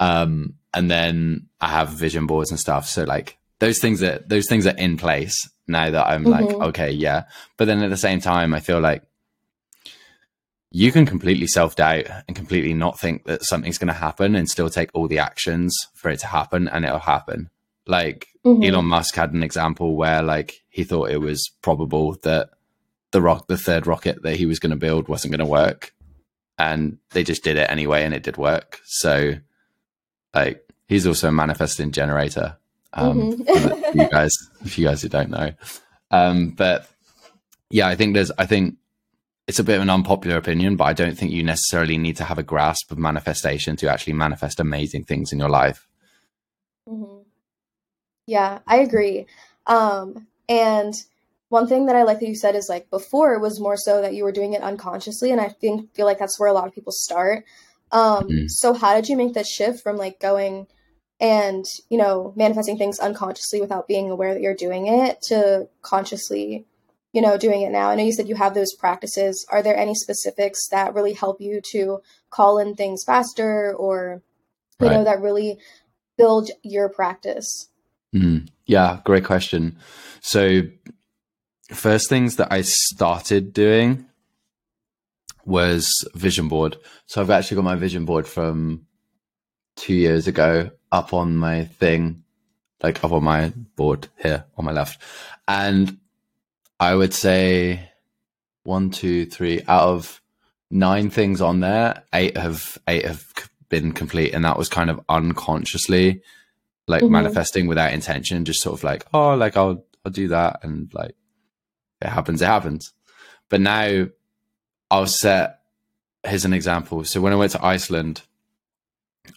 Um, 0.00 0.54
and 0.72 0.90
then 0.90 1.46
I 1.60 1.68
have 1.68 1.90
vision 1.90 2.26
boards 2.26 2.50
and 2.50 2.58
stuff. 2.58 2.88
So 2.88 3.04
like 3.04 3.38
those 3.60 3.78
things 3.78 4.00
that 4.00 4.28
those 4.28 4.48
things 4.48 4.66
are 4.66 4.76
in 4.76 4.96
place 4.96 5.48
now 5.66 5.90
that 5.90 6.06
I'm 6.06 6.24
mm-hmm. 6.24 6.58
like, 6.58 6.68
okay, 6.68 6.90
yeah. 6.90 7.24
But 7.56 7.66
then 7.66 7.82
at 7.82 7.90
the 7.90 7.96
same 7.96 8.20
time, 8.20 8.54
I 8.54 8.60
feel 8.60 8.80
like 8.80 9.02
you 10.70 10.90
can 10.90 11.06
completely 11.06 11.46
self 11.46 11.76
doubt 11.76 12.06
and 12.26 12.36
completely 12.36 12.74
not 12.74 12.98
think 12.98 13.24
that 13.24 13.44
something's 13.44 13.78
going 13.78 13.88
to 13.88 13.94
happen 13.94 14.34
and 14.34 14.48
still 14.48 14.68
take 14.68 14.90
all 14.92 15.06
the 15.06 15.20
actions 15.20 15.72
for 15.94 16.10
it 16.10 16.18
to 16.20 16.26
happen 16.26 16.66
and 16.66 16.84
it'll 16.84 16.98
happen. 16.98 17.50
Like 17.86 18.28
mm-hmm. 18.44 18.62
Elon 18.62 18.86
Musk 18.86 19.14
had 19.14 19.32
an 19.32 19.42
example 19.42 19.96
where 19.96 20.22
like 20.22 20.62
he 20.68 20.84
thought 20.84 21.10
it 21.10 21.20
was 21.20 21.50
probable 21.62 22.14
that 22.22 22.50
the 23.10 23.20
rock, 23.20 23.46
the 23.46 23.56
third 23.56 23.86
rocket 23.86 24.22
that 24.22 24.36
he 24.36 24.46
was 24.46 24.58
going 24.58 24.70
to 24.70 24.76
build 24.76 25.08
wasn't 25.08 25.32
going 25.32 25.44
to 25.44 25.50
work. 25.50 25.92
And 26.58 26.98
they 27.10 27.24
just 27.24 27.44
did 27.44 27.56
it 27.56 27.70
anyway 27.70 28.04
and 28.04 28.14
it 28.14 28.22
did 28.22 28.36
work. 28.36 28.80
So 28.84 29.34
like 30.34 30.66
he's 30.88 31.06
also 31.06 31.28
a 31.28 31.32
manifesting 31.32 31.92
generator. 31.92 32.56
Um, 32.92 33.32
mm-hmm. 33.32 33.98
you 33.98 34.08
guys, 34.08 34.32
if 34.64 34.78
you 34.78 34.86
guys 34.86 35.02
who 35.02 35.08
don't 35.08 35.30
know. 35.30 35.52
Um, 36.10 36.50
but 36.50 36.88
yeah, 37.70 37.88
I 37.88 37.96
think 37.96 38.14
there's, 38.14 38.30
I 38.38 38.46
think 38.46 38.76
it's 39.46 39.58
a 39.58 39.64
bit 39.64 39.76
of 39.76 39.82
an 39.82 39.90
unpopular 39.90 40.36
opinion, 40.36 40.76
but 40.76 40.84
I 40.84 40.92
don't 40.92 41.18
think 41.18 41.32
you 41.32 41.42
necessarily 41.42 41.98
need 41.98 42.16
to 42.16 42.24
have 42.24 42.38
a 42.38 42.42
grasp 42.42 42.90
of 42.90 42.98
manifestation 42.98 43.76
to 43.76 43.90
actually 43.90 44.14
manifest 44.14 44.60
amazing 44.60 45.04
things 45.04 45.32
in 45.32 45.38
your 45.38 45.50
life. 45.50 45.88
Mm-hmm. 46.88 47.13
Yeah, 48.26 48.60
I 48.66 48.78
agree. 48.78 49.26
Um, 49.66 50.26
and 50.48 50.94
one 51.48 51.66
thing 51.66 51.86
that 51.86 51.96
I 51.96 52.02
like 52.02 52.20
that 52.20 52.28
you 52.28 52.34
said 52.34 52.54
is 52.54 52.68
like 52.68 52.90
before 52.90 53.34
it 53.34 53.40
was 53.40 53.60
more 53.60 53.76
so 53.76 54.00
that 54.00 54.14
you 54.14 54.24
were 54.24 54.32
doing 54.32 54.54
it 54.54 54.62
unconsciously, 54.62 55.30
and 55.30 55.40
I 55.40 55.48
think 55.48 55.94
feel 55.94 56.06
like 56.06 56.18
that's 56.18 56.38
where 56.38 56.48
a 56.48 56.52
lot 56.52 56.66
of 56.66 56.74
people 56.74 56.92
start. 56.92 57.44
Um, 57.92 58.24
mm-hmm. 58.24 58.46
So 58.48 58.72
how 58.72 58.94
did 58.94 59.08
you 59.08 59.16
make 59.16 59.34
that 59.34 59.46
shift 59.46 59.82
from 59.82 59.96
like 59.96 60.20
going 60.20 60.66
and 61.20 61.64
you 61.90 61.98
know 61.98 62.32
manifesting 62.36 62.76
things 62.76 62.98
unconsciously 62.98 63.60
without 63.60 63.86
being 63.86 64.10
aware 64.10 64.34
that 64.34 64.42
you're 64.42 64.54
doing 64.54 64.86
it 64.88 65.22
to 65.28 65.68
consciously 65.82 66.66
you 67.14 67.22
know, 67.22 67.38
doing 67.38 67.62
it 67.62 67.70
now? 67.70 67.88
I 67.88 67.94
know 67.94 68.02
you 68.02 68.12
said 68.12 68.28
you 68.28 68.34
have 68.34 68.54
those 68.54 68.74
practices. 68.74 69.46
Are 69.48 69.62
there 69.62 69.76
any 69.76 69.94
specifics 69.94 70.66
that 70.68 70.94
really 70.94 71.12
help 71.12 71.40
you 71.40 71.60
to 71.70 72.00
call 72.28 72.58
in 72.58 72.74
things 72.74 73.04
faster 73.06 73.72
or, 73.72 74.20
you 74.80 74.88
right. 74.88 74.96
know, 74.96 75.04
that 75.04 75.20
really 75.20 75.58
build 76.18 76.50
your 76.64 76.88
practice? 76.88 77.70
Mm, 78.14 78.48
yeah, 78.66 79.00
great 79.04 79.24
question. 79.24 79.76
So, 80.20 80.62
first 81.72 82.08
things 82.08 82.36
that 82.36 82.52
I 82.52 82.62
started 82.62 83.52
doing 83.52 84.06
was 85.44 85.90
vision 86.14 86.48
board. 86.48 86.76
So, 87.06 87.20
I've 87.20 87.30
actually 87.30 87.56
got 87.56 87.64
my 87.64 87.74
vision 87.74 88.04
board 88.04 88.26
from 88.26 88.86
two 89.76 89.94
years 89.94 90.26
ago 90.28 90.70
up 90.92 91.12
on 91.12 91.36
my 91.36 91.64
thing, 91.64 92.22
like 92.82 93.02
up 93.02 93.12
on 93.12 93.24
my 93.24 93.52
board 93.76 94.08
here 94.18 94.44
on 94.56 94.64
my 94.64 94.72
left. 94.72 95.02
And 95.48 95.98
I 96.78 96.94
would 96.94 97.12
say 97.12 97.90
one, 98.62 98.90
two, 98.90 99.26
three 99.26 99.62
out 99.66 99.88
of 99.88 100.20
nine 100.70 101.10
things 101.10 101.40
on 101.40 101.60
there, 101.60 102.04
eight 102.12 102.36
have 102.36 102.78
eight 102.88 103.04
have 103.04 103.24
been 103.68 103.92
complete, 103.92 104.34
and 104.34 104.44
that 104.44 104.56
was 104.56 104.68
kind 104.68 104.88
of 104.90 105.00
unconsciously 105.08 106.22
like 106.86 107.02
mm-hmm. 107.02 107.12
manifesting 107.12 107.66
without 107.66 107.92
intention, 107.92 108.44
just 108.44 108.60
sort 108.60 108.78
of 108.78 108.84
like, 108.84 109.04
oh, 109.12 109.34
like 109.34 109.56
I'll 109.56 109.84
I'll 110.04 110.12
do 110.12 110.28
that, 110.28 110.60
and 110.62 110.92
like 110.92 111.14
it 112.00 112.08
happens, 112.08 112.42
it 112.42 112.46
happens. 112.46 112.92
But 113.48 113.60
now 113.60 114.06
I'll 114.90 115.06
set. 115.06 115.60
Here's 116.26 116.44
an 116.44 116.54
example. 116.54 117.04
So 117.04 117.20
when 117.20 117.32
I 117.32 117.36
went 117.36 117.52
to 117.52 117.64
Iceland, 117.64 118.22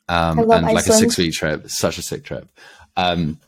um, 0.07 0.39
and 0.39 0.51
Iceland. 0.51 0.65
like 0.73 0.87
a 0.87 0.93
six 0.93 1.17
week 1.17 1.33
trip, 1.33 1.69
such 1.69 1.97
a 1.97 2.01
sick 2.01 2.23
trip. 2.23 2.49
Um, 2.95 3.39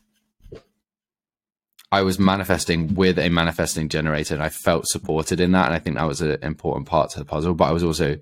I 1.91 2.03
was 2.03 2.19
manifesting 2.19 2.93
with 2.93 3.17
a 3.17 3.29
manifesting 3.29 3.89
generator 3.89 4.35
and 4.35 4.43
I 4.43 4.49
felt 4.49 4.87
supported 4.87 5.39
in 5.39 5.53
that. 5.53 5.65
And 5.65 5.73
I 5.73 5.79
think 5.79 5.95
that 5.95 6.07
was 6.07 6.21
an 6.21 6.37
important 6.43 6.87
part 6.87 7.09
to 7.11 7.19
the 7.19 7.25
puzzle. 7.25 7.55
But 7.55 7.65
I 7.65 7.71
was 7.71 7.83
also 7.83 8.19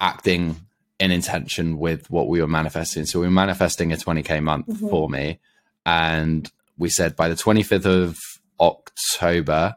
acting 0.00 0.56
in 1.00 1.10
intention 1.10 1.78
with 1.78 2.08
what 2.10 2.28
we 2.28 2.40
were 2.40 2.46
manifesting. 2.46 3.06
So 3.06 3.20
we 3.20 3.26
were 3.26 3.32
manifesting 3.32 3.92
a 3.92 3.96
20K 3.96 4.42
month 4.42 4.68
mm-hmm. 4.68 4.88
for 4.88 5.08
me. 5.08 5.40
And 5.86 6.48
we 6.78 6.90
said 6.90 7.16
by 7.16 7.28
the 7.28 7.34
25th 7.34 7.86
of 7.86 8.18
October, 8.60 9.76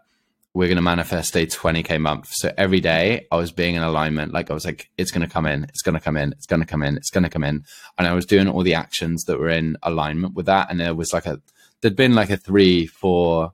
we're 0.53 0.67
going 0.67 0.75
to 0.75 0.83
manifest 0.83 1.35
a 1.35 1.47
20K 1.47 1.99
month. 1.99 2.27
So 2.33 2.51
every 2.57 2.81
day 2.81 3.25
I 3.31 3.37
was 3.37 3.53
being 3.53 3.75
in 3.75 3.81
alignment. 3.81 4.33
Like 4.33 4.51
I 4.51 4.53
was 4.53 4.65
like, 4.65 4.91
it's 4.97 5.11
going 5.11 5.25
to 5.25 5.33
come 5.33 5.45
in, 5.45 5.63
it's 5.63 5.81
going 5.81 5.95
to 5.95 6.01
come 6.01 6.17
in, 6.17 6.33
it's 6.33 6.45
going 6.45 6.59
to 6.59 6.67
come 6.67 6.83
in, 6.83 6.97
it's 6.97 7.09
going 7.09 7.23
to 7.23 7.29
come 7.29 7.43
in. 7.45 7.63
And 7.97 8.05
I 8.05 8.13
was 8.13 8.25
doing 8.25 8.49
all 8.49 8.61
the 8.61 8.75
actions 8.75 9.23
that 9.23 9.39
were 9.39 9.49
in 9.49 9.77
alignment 9.81 10.35
with 10.35 10.45
that. 10.47 10.69
And 10.69 10.79
there 10.79 10.93
was 10.93 11.13
like 11.13 11.25
a, 11.25 11.41
there'd 11.81 11.95
been 11.95 12.15
like 12.15 12.29
a 12.29 12.37
three, 12.37 12.85
four 12.85 13.53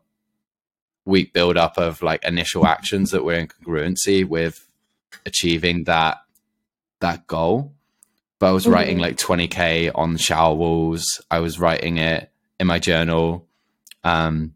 week 1.05 1.33
build 1.33 1.55
up 1.55 1.77
of 1.77 2.01
like 2.01 2.25
initial 2.25 2.65
actions 2.65 3.11
that 3.11 3.23
were 3.23 3.33
in 3.33 3.47
congruency 3.47 4.27
with 4.27 4.67
achieving 5.25 5.83
that 5.85 6.17
that 6.99 7.27
goal. 7.27 7.73
But 8.39 8.47
I 8.47 8.51
was 8.51 8.63
mm-hmm. 8.63 8.73
writing 8.73 8.97
like 8.99 9.17
20k 9.17 9.91
on 9.93 10.17
shower 10.17 10.55
walls. 10.55 11.21
I 11.29 11.39
was 11.39 11.59
writing 11.59 11.97
it 11.97 12.31
in 12.59 12.67
my 12.67 12.79
journal. 12.79 13.47
Um, 14.03 14.55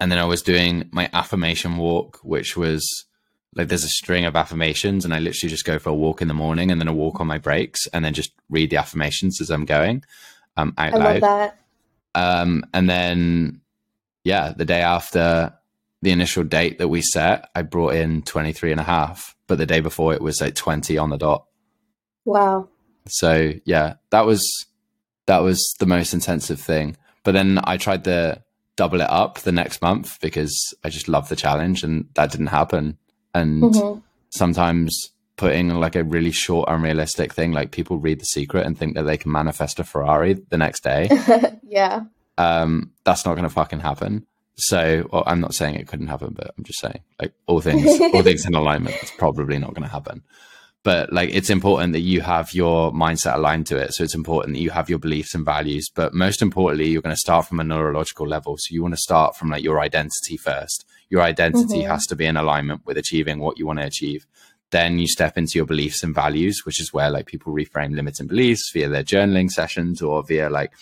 and 0.00 0.10
then 0.10 0.18
I 0.18 0.24
was 0.24 0.42
doing 0.42 0.88
my 0.90 1.08
affirmation 1.12 1.76
walk, 1.76 2.18
which 2.24 2.56
was 2.56 3.04
like 3.54 3.68
there's 3.68 3.84
a 3.84 3.88
string 3.88 4.24
of 4.24 4.34
affirmations, 4.34 5.04
and 5.04 5.14
I 5.14 5.20
literally 5.20 5.50
just 5.50 5.64
go 5.64 5.78
for 5.78 5.90
a 5.90 5.94
walk 5.94 6.22
in 6.22 6.28
the 6.28 6.34
morning 6.34 6.70
and 6.70 6.80
then 6.80 6.88
a 6.88 6.92
walk 6.92 7.20
on 7.20 7.26
my 7.26 7.38
breaks, 7.38 7.86
and 7.88 8.04
then 8.04 8.14
just 8.14 8.32
read 8.50 8.70
the 8.70 8.78
affirmations 8.78 9.40
as 9.40 9.50
I'm 9.50 9.64
going 9.64 10.02
um, 10.56 10.74
out 10.78 10.94
I 10.94 11.18
loud. 11.18 11.52
Um, 12.14 12.64
and 12.74 12.88
then, 12.88 13.60
yeah, 14.24 14.52
the 14.56 14.64
day 14.64 14.80
after 14.80 15.54
the 16.02 16.10
initial 16.10 16.44
date 16.44 16.78
that 16.78 16.88
we 16.88 17.02
set, 17.02 17.48
I 17.54 17.62
brought 17.62 17.94
in 17.94 18.22
23 18.22 18.72
and 18.72 18.80
a 18.80 18.84
half, 18.84 19.36
but 19.52 19.58
the 19.58 19.66
day 19.66 19.80
before 19.80 20.14
it 20.14 20.22
was 20.22 20.40
like 20.40 20.54
20 20.54 20.96
on 20.96 21.10
the 21.10 21.18
dot. 21.18 21.44
Wow. 22.24 22.70
So 23.06 23.52
yeah, 23.66 23.96
that 24.08 24.24
was, 24.24 24.64
that 25.26 25.40
was 25.40 25.74
the 25.78 25.84
most 25.84 26.14
intensive 26.14 26.58
thing. 26.58 26.96
But 27.22 27.32
then 27.32 27.60
I 27.62 27.76
tried 27.76 28.04
to 28.04 28.42
double 28.76 29.02
it 29.02 29.10
up 29.10 29.40
the 29.40 29.52
next 29.52 29.82
month 29.82 30.18
because 30.22 30.72
I 30.82 30.88
just 30.88 31.06
love 31.06 31.28
the 31.28 31.36
challenge 31.36 31.84
and 31.84 32.08
that 32.14 32.30
didn't 32.30 32.46
happen. 32.46 32.96
And 33.34 33.62
mm-hmm. 33.62 34.00
sometimes 34.30 35.10
putting 35.36 35.68
like 35.74 35.96
a 35.96 36.02
really 36.02 36.30
short, 36.30 36.70
unrealistic 36.70 37.34
thing. 37.34 37.52
Like 37.52 37.72
people 37.72 37.98
read 37.98 38.20
The 38.20 38.24
Secret 38.24 38.64
and 38.64 38.78
think 38.78 38.94
that 38.94 39.02
they 39.02 39.18
can 39.18 39.32
manifest 39.32 39.78
a 39.80 39.84
Ferrari 39.84 40.32
the 40.32 40.56
next 40.56 40.82
day. 40.82 41.10
yeah. 41.62 42.04
Um, 42.38 42.92
that's 43.04 43.26
not 43.26 43.34
going 43.34 43.44
to 43.46 43.50
fucking 43.50 43.80
happen. 43.80 44.26
So 44.62 45.08
well, 45.12 45.24
I'm 45.26 45.40
not 45.40 45.54
saying 45.54 45.74
it 45.74 45.88
couldn't 45.88 46.06
happen, 46.06 46.34
but 46.34 46.54
I'm 46.56 46.64
just 46.64 46.80
saying 46.80 47.00
like 47.20 47.32
all 47.46 47.60
things, 47.60 48.00
all 48.00 48.22
things 48.22 48.46
in 48.46 48.54
alignment, 48.62 48.96
it's 49.02 49.10
probably 49.10 49.58
not 49.58 49.74
going 49.74 49.82
to 49.82 49.88
happen. 49.88 50.22
But 50.84 51.12
like 51.12 51.30
it's 51.32 51.50
important 51.50 51.92
that 51.92 52.00
you 52.00 52.20
have 52.20 52.54
your 52.54 52.92
mindset 52.92 53.34
aligned 53.34 53.66
to 53.68 53.76
it. 53.76 53.92
So 53.94 54.02
it's 54.04 54.14
important 54.14 54.54
that 54.54 54.62
you 54.62 54.70
have 54.70 54.90
your 54.90 54.98
beliefs 54.98 55.34
and 55.34 55.44
values. 55.44 55.88
But 55.94 56.14
most 56.14 56.42
importantly, 56.42 56.88
you're 56.88 57.02
going 57.02 57.14
to 57.14 57.20
start 57.20 57.46
from 57.46 57.60
a 57.60 57.64
neurological 57.64 58.26
level. 58.26 58.56
So 58.58 58.72
you 58.72 58.82
want 58.82 58.94
to 58.94 59.00
start 59.00 59.36
from 59.36 59.50
like 59.50 59.62
your 59.62 59.80
identity 59.80 60.36
first. 60.36 60.84
Your 61.08 61.22
identity 61.22 61.80
mm-hmm. 61.80 61.90
has 61.90 62.06
to 62.06 62.16
be 62.16 62.26
in 62.26 62.36
alignment 62.36 62.86
with 62.86 62.96
achieving 62.96 63.38
what 63.38 63.58
you 63.58 63.66
want 63.66 63.78
to 63.78 63.86
achieve. 63.86 64.26
Then 64.70 64.98
you 64.98 65.06
step 65.06 65.36
into 65.36 65.58
your 65.58 65.66
beliefs 65.66 66.02
and 66.02 66.14
values, 66.14 66.62
which 66.64 66.80
is 66.80 66.92
where 66.92 67.10
like 67.10 67.26
people 67.26 67.52
reframe 67.52 67.94
limiting 67.94 68.26
beliefs 68.26 68.70
via 68.72 68.88
their 68.88 69.04
journaling 69.04 69.50
sessions 69.50 70.00
or 70.02 70.22
via 70.22 70.48
like 70.48 70.72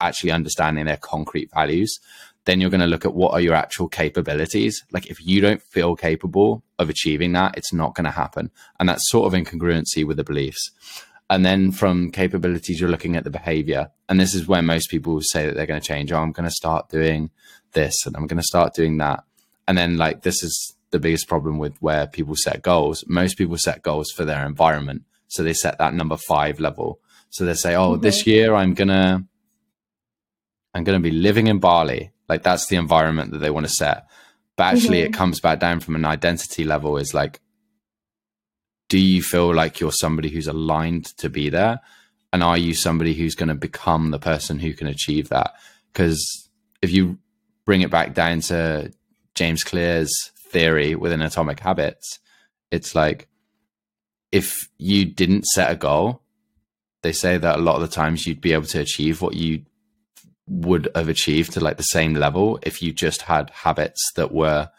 actually 0.00 0.30
understanding 0.30 0.86
their 0.86 0.96
concrete 0.96 1.50
values. 1.52 1.98
Then 2.44 2.60
you're 2.60 2.70
going 2.70 2.80
to 2.80 2.86
look 2.86 3.04
at 3.04 3.14
what 3.14 3.32
are 3.32 3.40
your 3.40 3.54
actual 3.54 3.88
capabilities. 3.88 4.84
Like 4.92 5.06
if 5.06 5.24
you 5.24 5.40
don't 5.40 5.62
feel 5.62 5.96
capable 5.96 6.62
of 6.78 6.90
achieving 6.90 7.32
that, 7.32 7.56
it's 7.56 7.72
not 7.72 7.94
going 7.94 8.04
to 8.04 8.10
happen. 8.10 8.50
And 8.78 8.88
that's 8.88 9.10
sort 9.10 9.26
of 9.26 9.34
in 9.34 9.44
congruency 9.44 10.06
with 10.06 10.18
the 10.18 10.24
beliefs. 10.24 10.70
And 11.30 11.44
then 11.44 11.72
from 11.72 12.10
capabilities, 12.10 12.80
you're 12.80 12.90
looking 12.90 13.16
at 13.16 13.24
the 13.24 13.30
behavior. 13.30 13.90
And 14.08 14.20
this 14.20 14.34
is 14.34 14.46
where 14.46 14.62
most 14.62 14.90
people 14.90 15.20
say 15.22 15.46
that 15.46 15.54
they're 15.54 15.66
going 15.66 15.80
to 15.80 15.86
change. 15.86 16.12
Oh, 16.12 16.18
I'm 16.18 16.32
going 16.32 16.48
to 16.48 16.54
start 16.54 16.90
doing 16.90 17.30
this 17.72 18.06
and 18.06 18.14
I'm 18.16 18.26
going 18.26 18.40
to 18.40 18.46
start 18.46 18.74
doing 18.74 18.98
that. 18.98 19.24
And 19.66 19.78
then 19.78 19.96
like 19.96 20.22
this 20.22 20.42
is 20.42 20.76
the 20.90 20.98
biggest 21.00 21.26
problem 21.26 21.58
with 21.58 21.76
where 21.80 22.06
people 22.06 22.36
set 22.36 22.62
goals. 22.62 23.04
Most 23.08 23.38
people 23.38 23.56
set 23.56 23.82
goals 23.82 24.10
for 24.10 24.24
their 24.24 24.46
environment. 24.46 25.02
So 25.28 25.42
they 25.42 25.54
set 25.54 25.78
that 25.78 25.94
number 25.94 26.16
five 26.16 26.60
level. 26.60 27.00
So 27.30 27.44
they 27.44 27.54
say, 27.54 27.74
oh, 27.74 27.92
mm-hmm. 27.94 28.02
this 28.02 28.26
year 28.26 28.54
I'm 28.54 28.74
going 28.74 28.88
to, 28.88 29.24
I'm 30.74 30.84
going 30.84 31.02
to 31.02 31.02
be 31.02 31.10
living 31.10 31.48
in 31.48 31.58
Bali. 31.58 32.12
Like 32.28 32.42
that's 32.42 32.66
the 32.66 32.76
environment 32.76 33.32
that 33.32 33.38
they 33.38 33.50
want 33.50 33.66
to 33.66 33.72
set. 33.72 34.06
But 34.56 34.74
actually 34.74 34.98
mm-hmm. 34.98 35.12
it 35.12 35.16
comes 35.16 35.40
back 35.40 35.58
down 35.58 35.80
from 35.80 35.96
an 35.96 36.04
identity 36.04 36.64
level 36.64 36.96
is 36.96 37.14
like, 37.14 37.40
do 38.88 38.98
you 38.98 39.22
feel 39.22 39.52
like 39.54 39.80
you're 39.80 39.92
somebody 39.92 40.28
who's 40.28 40.46
aligned 40.46 41.06
to 41.18 41.28
be 41.28 41.48
there? 41.48 41.80
And 42.32 42.42
are 42.42 42.58
you 42.58 42.74
somebody 42.74 43.14
who's 43.14 43.34
going 43.34 43.48
to 43.48 43.54
become 43.54 44.10
the 44.10 44.18
person 44.18 44.58
who 44.58 44.72
can 44.72 44.86
achieve 44.86 45.28
that? 45.28 45.52
Because 45.92 46.48
if 46.82 46.90
you 46.90 47.18
bring 47.64 47.80
it 47.80 47.90
back 47.90 48.14
down 48.14 48.40
to 48.42 48.92
James 49.34 49.64
Clear's 49.64 50.12
theory 50.50 50.94
within 50.94 51.22
Atomic 51.22 51.60
Habits, 51.60 52.18
it's 52.70 52.94
like 52.94 53.28
if 54.30 54.68
you 54.78 55.04
didn't 55.04 55.46
set 55.46 55.70
a 55.70 55.76
goal, 55.76 56.22
they 57.02 57.12
say 57.12 57.38
that 57.38 57.58
a 57.58 57.62
lot 57.62 57.76
of 57.76 57.82
the 57.82 57.88
times 57.88 58.26
you'd 58.26 58.40
be 58.40 58.52
able 58.52 58.66
to 58.66 58.80
achieve 58.80 59.22
what 59.22 59.34
you 59.34 59.62
would 60.46 60.88
have 60.94 61.08
achieved 61.08 61.52
to 61.52 61.60
like 61.60 61.76
the 61.78 61.82
same 61.82 62.14
level 62.14 62.58
if 62.62 62.82
you 62.82 62.92
just 62.92 63.22
had 63.22 63.50
habits 63.50 64.12
that 64.16 64.32
were 64.32 64.70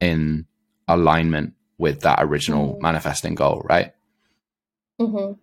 in 0.00 0.46
alignment 0.88 1.54
with 1.78 2.00
that 2.00 2.18
original 2.20 2.74
Mhm. 2.74 2.80
manifesting 2.80 3.34
goal, 3.34 3.62
right? 3.64 3.94
Mm-hmm. 5.00 5.34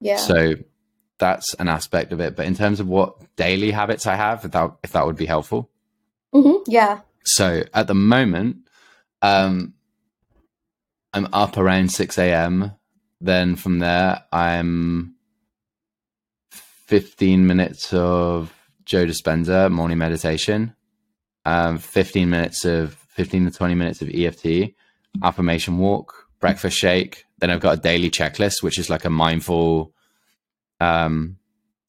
Yeah. 0.00 0.16
So 0.16 0.54
that's 1.18 1.54
an 1.54 1.68
aspect 1.68 2.12
of 2.12 2.20
it. 2.20 2.36
But 2.36 2.46
in 2.46 2.54
terms 2.54 2.78
of 2.80 2.86
what 2.86 3.34
daily 3.36 3.70
habits 3.70 4.06
I 4.06 4.14
have, 4.16 4.44
if 4.44 4.52
that, 4.52 4.70
if 4.82 4.92
that 4.92 5.06
would 5.06 5.16
be 5.16 5.26
helpful. 5.26 5.70
Mm-hmm. 6.34 6.70
Yeah. 6.70 7.00
So 7.24 7.64
at 7.74 7.86
the 7.86 7.94
moment, 7.94 8.58
um, 9.22 9.74
I'm 11.12 11.28
up 11.32 11.56
around 11.56 11.90
6 11.90 12.18
a.m. 12.18 12.72
Then 13.20 13.56
from 13.56 13.80
there, 13.80 14.22
I'm 14.32 15.14
15 16.50 17.46
minutes 17.46 17.92
of 17.92 18.52
Joe 18.88 19.04
Dispenza 19.04 19.70
morning 19.70 19.98
meditation, 19.98 20.74
um, 21.44 21.76
15 21.76 22.30
minutes 22.30 22.64
of 22.64 22.94
15 23.10 23.44
to 23.44 23.50
20 23.50 23.74
minutes 23.74 24.00
of 24.00 24.08
EFT, 24.08 24.72
affirmation 25.22 25.76
walk, 25.76 26.26
breakfast 26.40 26.78
shake. 26.78 27.26
Then 27.38 27.50
I've 27.50 27.60
got 27.60 27.78
a 27.78 27.80
daily 27.80 28.10
checklist, 28.10 28.62
which 28.62 28.78
is 28.78 28.88
like 28.88 29.04
a 29.04 29.10
mindful, 29.10 29.92
um, 30.80 31.36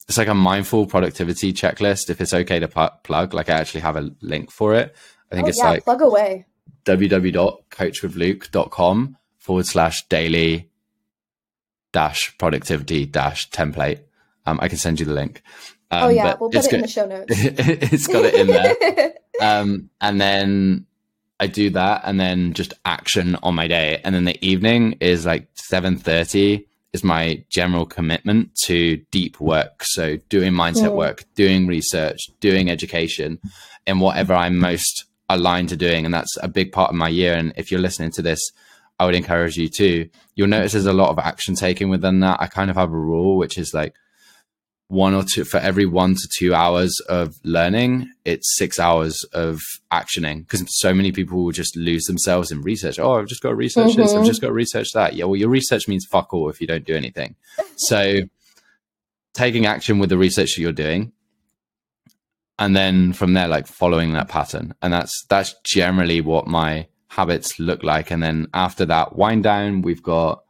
it's 0.06 0.18
like 0.18 0.28
a 0.28 0.34
mindful 0.34 0.86
productivity 0.86 1.54
checklist. 1.54 2.10
If 2.10 2.20
it's 2.20 2.34
okay 2.34 2.58
to 2.58 2.68
pu- 2.68 2.90
plug, 3.02 3.32
like 3.32 3.48
I 3.48 3.54
actually 3.54 3.80
have 3.80 3.96
a 3.96 4.10
link 4.20 4.50
for 4.50 4.74
it. 4.74 4.94
I 5.32 5.36
think 5.36 5.46
oh, 5.46 5.48
it's 5.48 5.58
yeah. 5.58 5.70
like 5.70 5.84
plug 5.84 6.02
away. 6.02 6.44
www.coachwithluke.com 6.84 9.16
forward 9.38 9.66
slash 9.66 10.06
daily 10.08 10.68
dash 11.92 12.36
productivity 12.36 13.06
dash 13.06 13.48
template. 13.48 14.02
Um, 14.44 14.58
I 14.60 14.68
can 14.68 14.76
send 14.76 15.00
you 15.00 15.06
the 15.06 15.14
link. 15.14 15.42
Um, 15.90 16.04
oh 16.04 16.08
yeah, 16.08 16.36
we'll 16.40 16.50
put 16.50 16.64
it 16.66 16.72
in 16.72 16.80
the 16.82 16.88
show 16.88 17.06
notes. 17.06 17.26
it's 17.36 18.06
got 18.06 18.24
it 18.24 18.34
in 18.34 18.46
there. 18.46 19.14
Um, 19.40 19.88
and 20.02 20.20
then 20.20 20.84
I 21.40 21.46
do 21.46 21.70
that 21.70 22.02
and 22.04 22.20
then 22.20 22.52
just 22.52 22.74
action 22.84 23.36
on 23.42 23.54
my 23.54 23.68
day. 23.68 23.98
And 24.04 24.14
then 24.14 24.26
the 24.26 24.36
evening 24.46 24.98
is 25.00 25.24
like 25.24 25.48
7.30 25.54 26.66
is 26.92 27.02
my 27.02 27.42
general 27.48 27.86
commitment 27.86 28.54
to 28.66 28.98
deep 29.10 29.40
work. 29.40 29.82
So 29.84 30.18
doing 30.28 30.52
mindset 30.52 30.90
Mm. 30.90 30.96
work, 30.96 31.24
doing 31.36 31.66
research, 31.66 32.18
doing 32.40 32.70
education 32.70 33.38
and 33.86 34.02
whatever 34.02 34.34
I'm 34.34 34.58
most 34.58 35.06
aligned 35.30 35.70
to 35.70 35.76
doing. 35.76 36.04
And 36.04 36.12
that's 36.12 36.36
a 36.42 36.48
big 36.48 36.70
part 36.70 36.90
of 36.90 36.96
my 36.96 37.08
year. 37.08 37.32
And 37.32 37.54
if 37.56 37.70
you're 37.70 37.80
listening 37.80 38.10
to 38.12 38.22
this, 38.22 38.40
I 38.98 39.06
would 39.06 39.14
encourage 39.14 39.56
you 39.56 39.68
to. 39.68 40.06
You'll 40.34 40.48
notice 40.48 40.72
there's 40.72 40.84
a 40.84 40.92
lot 40.92 41.08
of 41.08 41.18
action 41.18 41.54
taking 41.54 41.88
within 41.88 42.20
that. 42.20 42.42
I 42.42 42.46
kind 42.46 42.68
of 42.68 42.76
have 42.76 42.92
a 42.92 42.98
rule, 42.98 43.38
which 43.38 43.56
is 43.56 43.72
like 43.72 43.94
one 44.90 45.14
or 45.14 45.22
two 45.22 45.44
for 45.44 45.58
every 45.58 45.86
one 45.86 46.14
to 46.16 46.28
two 46.36 46.52
hours 46.52 46.98
of 47.08 47.36
learning, 47.44 48.10
it's 48.24 48.56
six 48.58 48.78
hours 48.78 49.22
of 49.32 49.60
actioning. 49.92 50.40
Because 50.40 50.64
so 50.80 50.92
many 50.92 51.12
people 51.12 51.44
will 51.44 51.52
just 51.52 51.76
lose 51.76 52.04
themselves 52.04 52.50
in 52.50 52.60
research. 52.62 52.98
Oh, 52.98 53.14
I've 53.14 53.26
just 53.28 53.40
got 53.42 53.50
to 53.50 53.54
research 53.54 53.94
this. 53.94 54.12
I've 54.12 54.22
Mhm. 54.22 54.26
just 54.26 54.40
got 54.40 54.48
to 54.48 54.52
research 54.52 54.88
that. 54.94 55.14
Yeah, 55.14 55.26
well, 55.26 55.36
your 55.36 55.48
research 55.48 55.86
means 55.86 56.04
fuck 56.10 56.34
all 56.34 56.48
if 56.50 56.60
you 56.60 56.66
don't 56.66 56.84
do 56.84 56.94
anything. 56.96 57.36
So 57.76 58.22
taking 59.32 59.64
action 59.64 60.00
with 60.00 60.10
the 60.10 60.18
research 60.18 60.56
that 60.56 60.60
you're 60.62 60.72
doing 60.72 61.12
and 62.58 62.74
then 62.76 63.12
from 63.12 63.34
there 63.34 63.46
like 63.48 63.66
following 63.68 64.12
that 64.12 64.28
pattern 64.28 64.74
and 64.82 64.92
that's 64.92 65.24
that's 65.28 65.54
generally 65.64 66.20
what 66.20 66.46
my 66.48 66.86
habits 67.08 67.58
look 67.60 67.82
like 67.84 68.10
and 68.10 68.22
then 68.22 68.48
after 68.52 68.84
that 68.84 69.14
wind 69.16 69.44
down 69.44 69.82
we've 69.82 70.02
got 70.02 70.42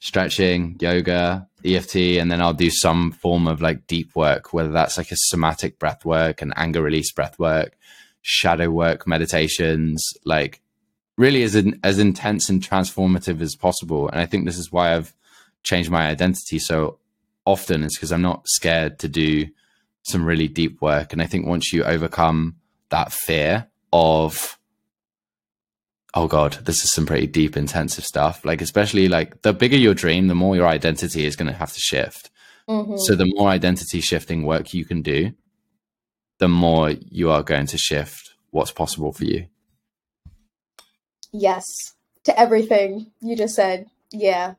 stretching 0.00 0.76
yoga 0.80 1.46
eft 1.64 1.94
and 1.94 2.30
then 2.30 2.40
i'll 2.40 2.54
do 2.54 2.70
some 2.70 3.12
form 3.12 3.46
of 3.46 3.60
like 3.60 3.86
deep 3.86 4.14
work 4.16 4.52
whether 4.52 4.70
that's 4.70 4.98
like 4.98 5.10
a 5.10 5.16
somatic 5.16 5.78
breath 5.78 6.04
work 6.04 6.42
and 6.42 6.52
anger 6.56 6.82
release 6.82 7.12
breath 7.12 7.38
work 7.38 7.76
shadow 8.22 8.70
work 8.70 9.06
meditations 9.06 10.04
like 10.24 10.60
really 11.16 11.42
as 11.42 11.54
in, 11.54 11.78
as 11.84 11.98
intense 11.98 12.48
and 12.48 12.62
transformative 12.62 13.40
as 13.40 13.54
possible 13.54 14.08
and 14.08 14.20
i 14.20 14.26
think 14.26 14.44
this 14.44 14.58
is 14.58 14.72
why 14.72 14.94
i've 14.94 15.14
changed 15.62 15.90
my 15.90 16.08
identity 16.08 16.58
so 16.58 16.98
often 17.44 17.84
is 17.84 17.94
because 17.94 18.10
i'm 18.10 18.22
not 18.22 18.46
scared 18.48 18.98
to 18.98 19.08
do 19.08 19.46
some 20.02 20.24
really 20.24 20.48
deep 20.48 20.80
work. 20.80 21.12
And 21.12 21.22
I 21.22 21.26
think 21.26 21.46
once 21.46 21.72
you 21.72 21.84
overcome 21.84 22.56
that 22.90 23.12
fear 23.12 23.66
of, 23.92 24.58
oh 26.14 26.26
God, 26.26 26.54
this 26.64 26.84
is 26.84 26.90
some 26.90 27.06
pretty 27.06 27.26
deep, 27.26 27.56
intensive 27.56 28.04
stuff. 28.04 28.44
Like, 28.44 28.60
especially 28.60 29.08
like 29.08 29.42
the 29.42 29.52
bigger 29.52 29.76
your 29.76 29.94
dream, 29.94 30.28
the 30.28 30.34
more 30.34 30.56
your 30.56 30.68
identity 30.68 31.26
is 31.26 31.36
going 31.36 31.50
to 31.50 31.58
have 31.58 31.72
to 31.72 31.80
shift. 31.80 32.30
Mhm. 32.68 32.98
So 32.98 33.14
the 33.14 33.32
more 33.34 33.48
identity 33.48 34.00
shifting 34.00 34.44
work 34.44 34.74
you 34.74 34.84
can 34.84 35.02
do, 35.02 35.32
the 36.38 36.48
more 36.48 36.90
you 36.90 37.30
are 37.30 37.42
going 37.42 37.66
to 37.66 37.78
shift 37.78 38.30
what's 38.50 38.72
possible 38.72 39.12
for 39.12 39.24
you. 39.24 39.46
Yes, 41.32 41.64
to 42.24 42.38
everything 42.38 43.12
you 43.20 43.36
just 43.36 43.54
said. 43.54 43.86
Yeah. 44.10 44.54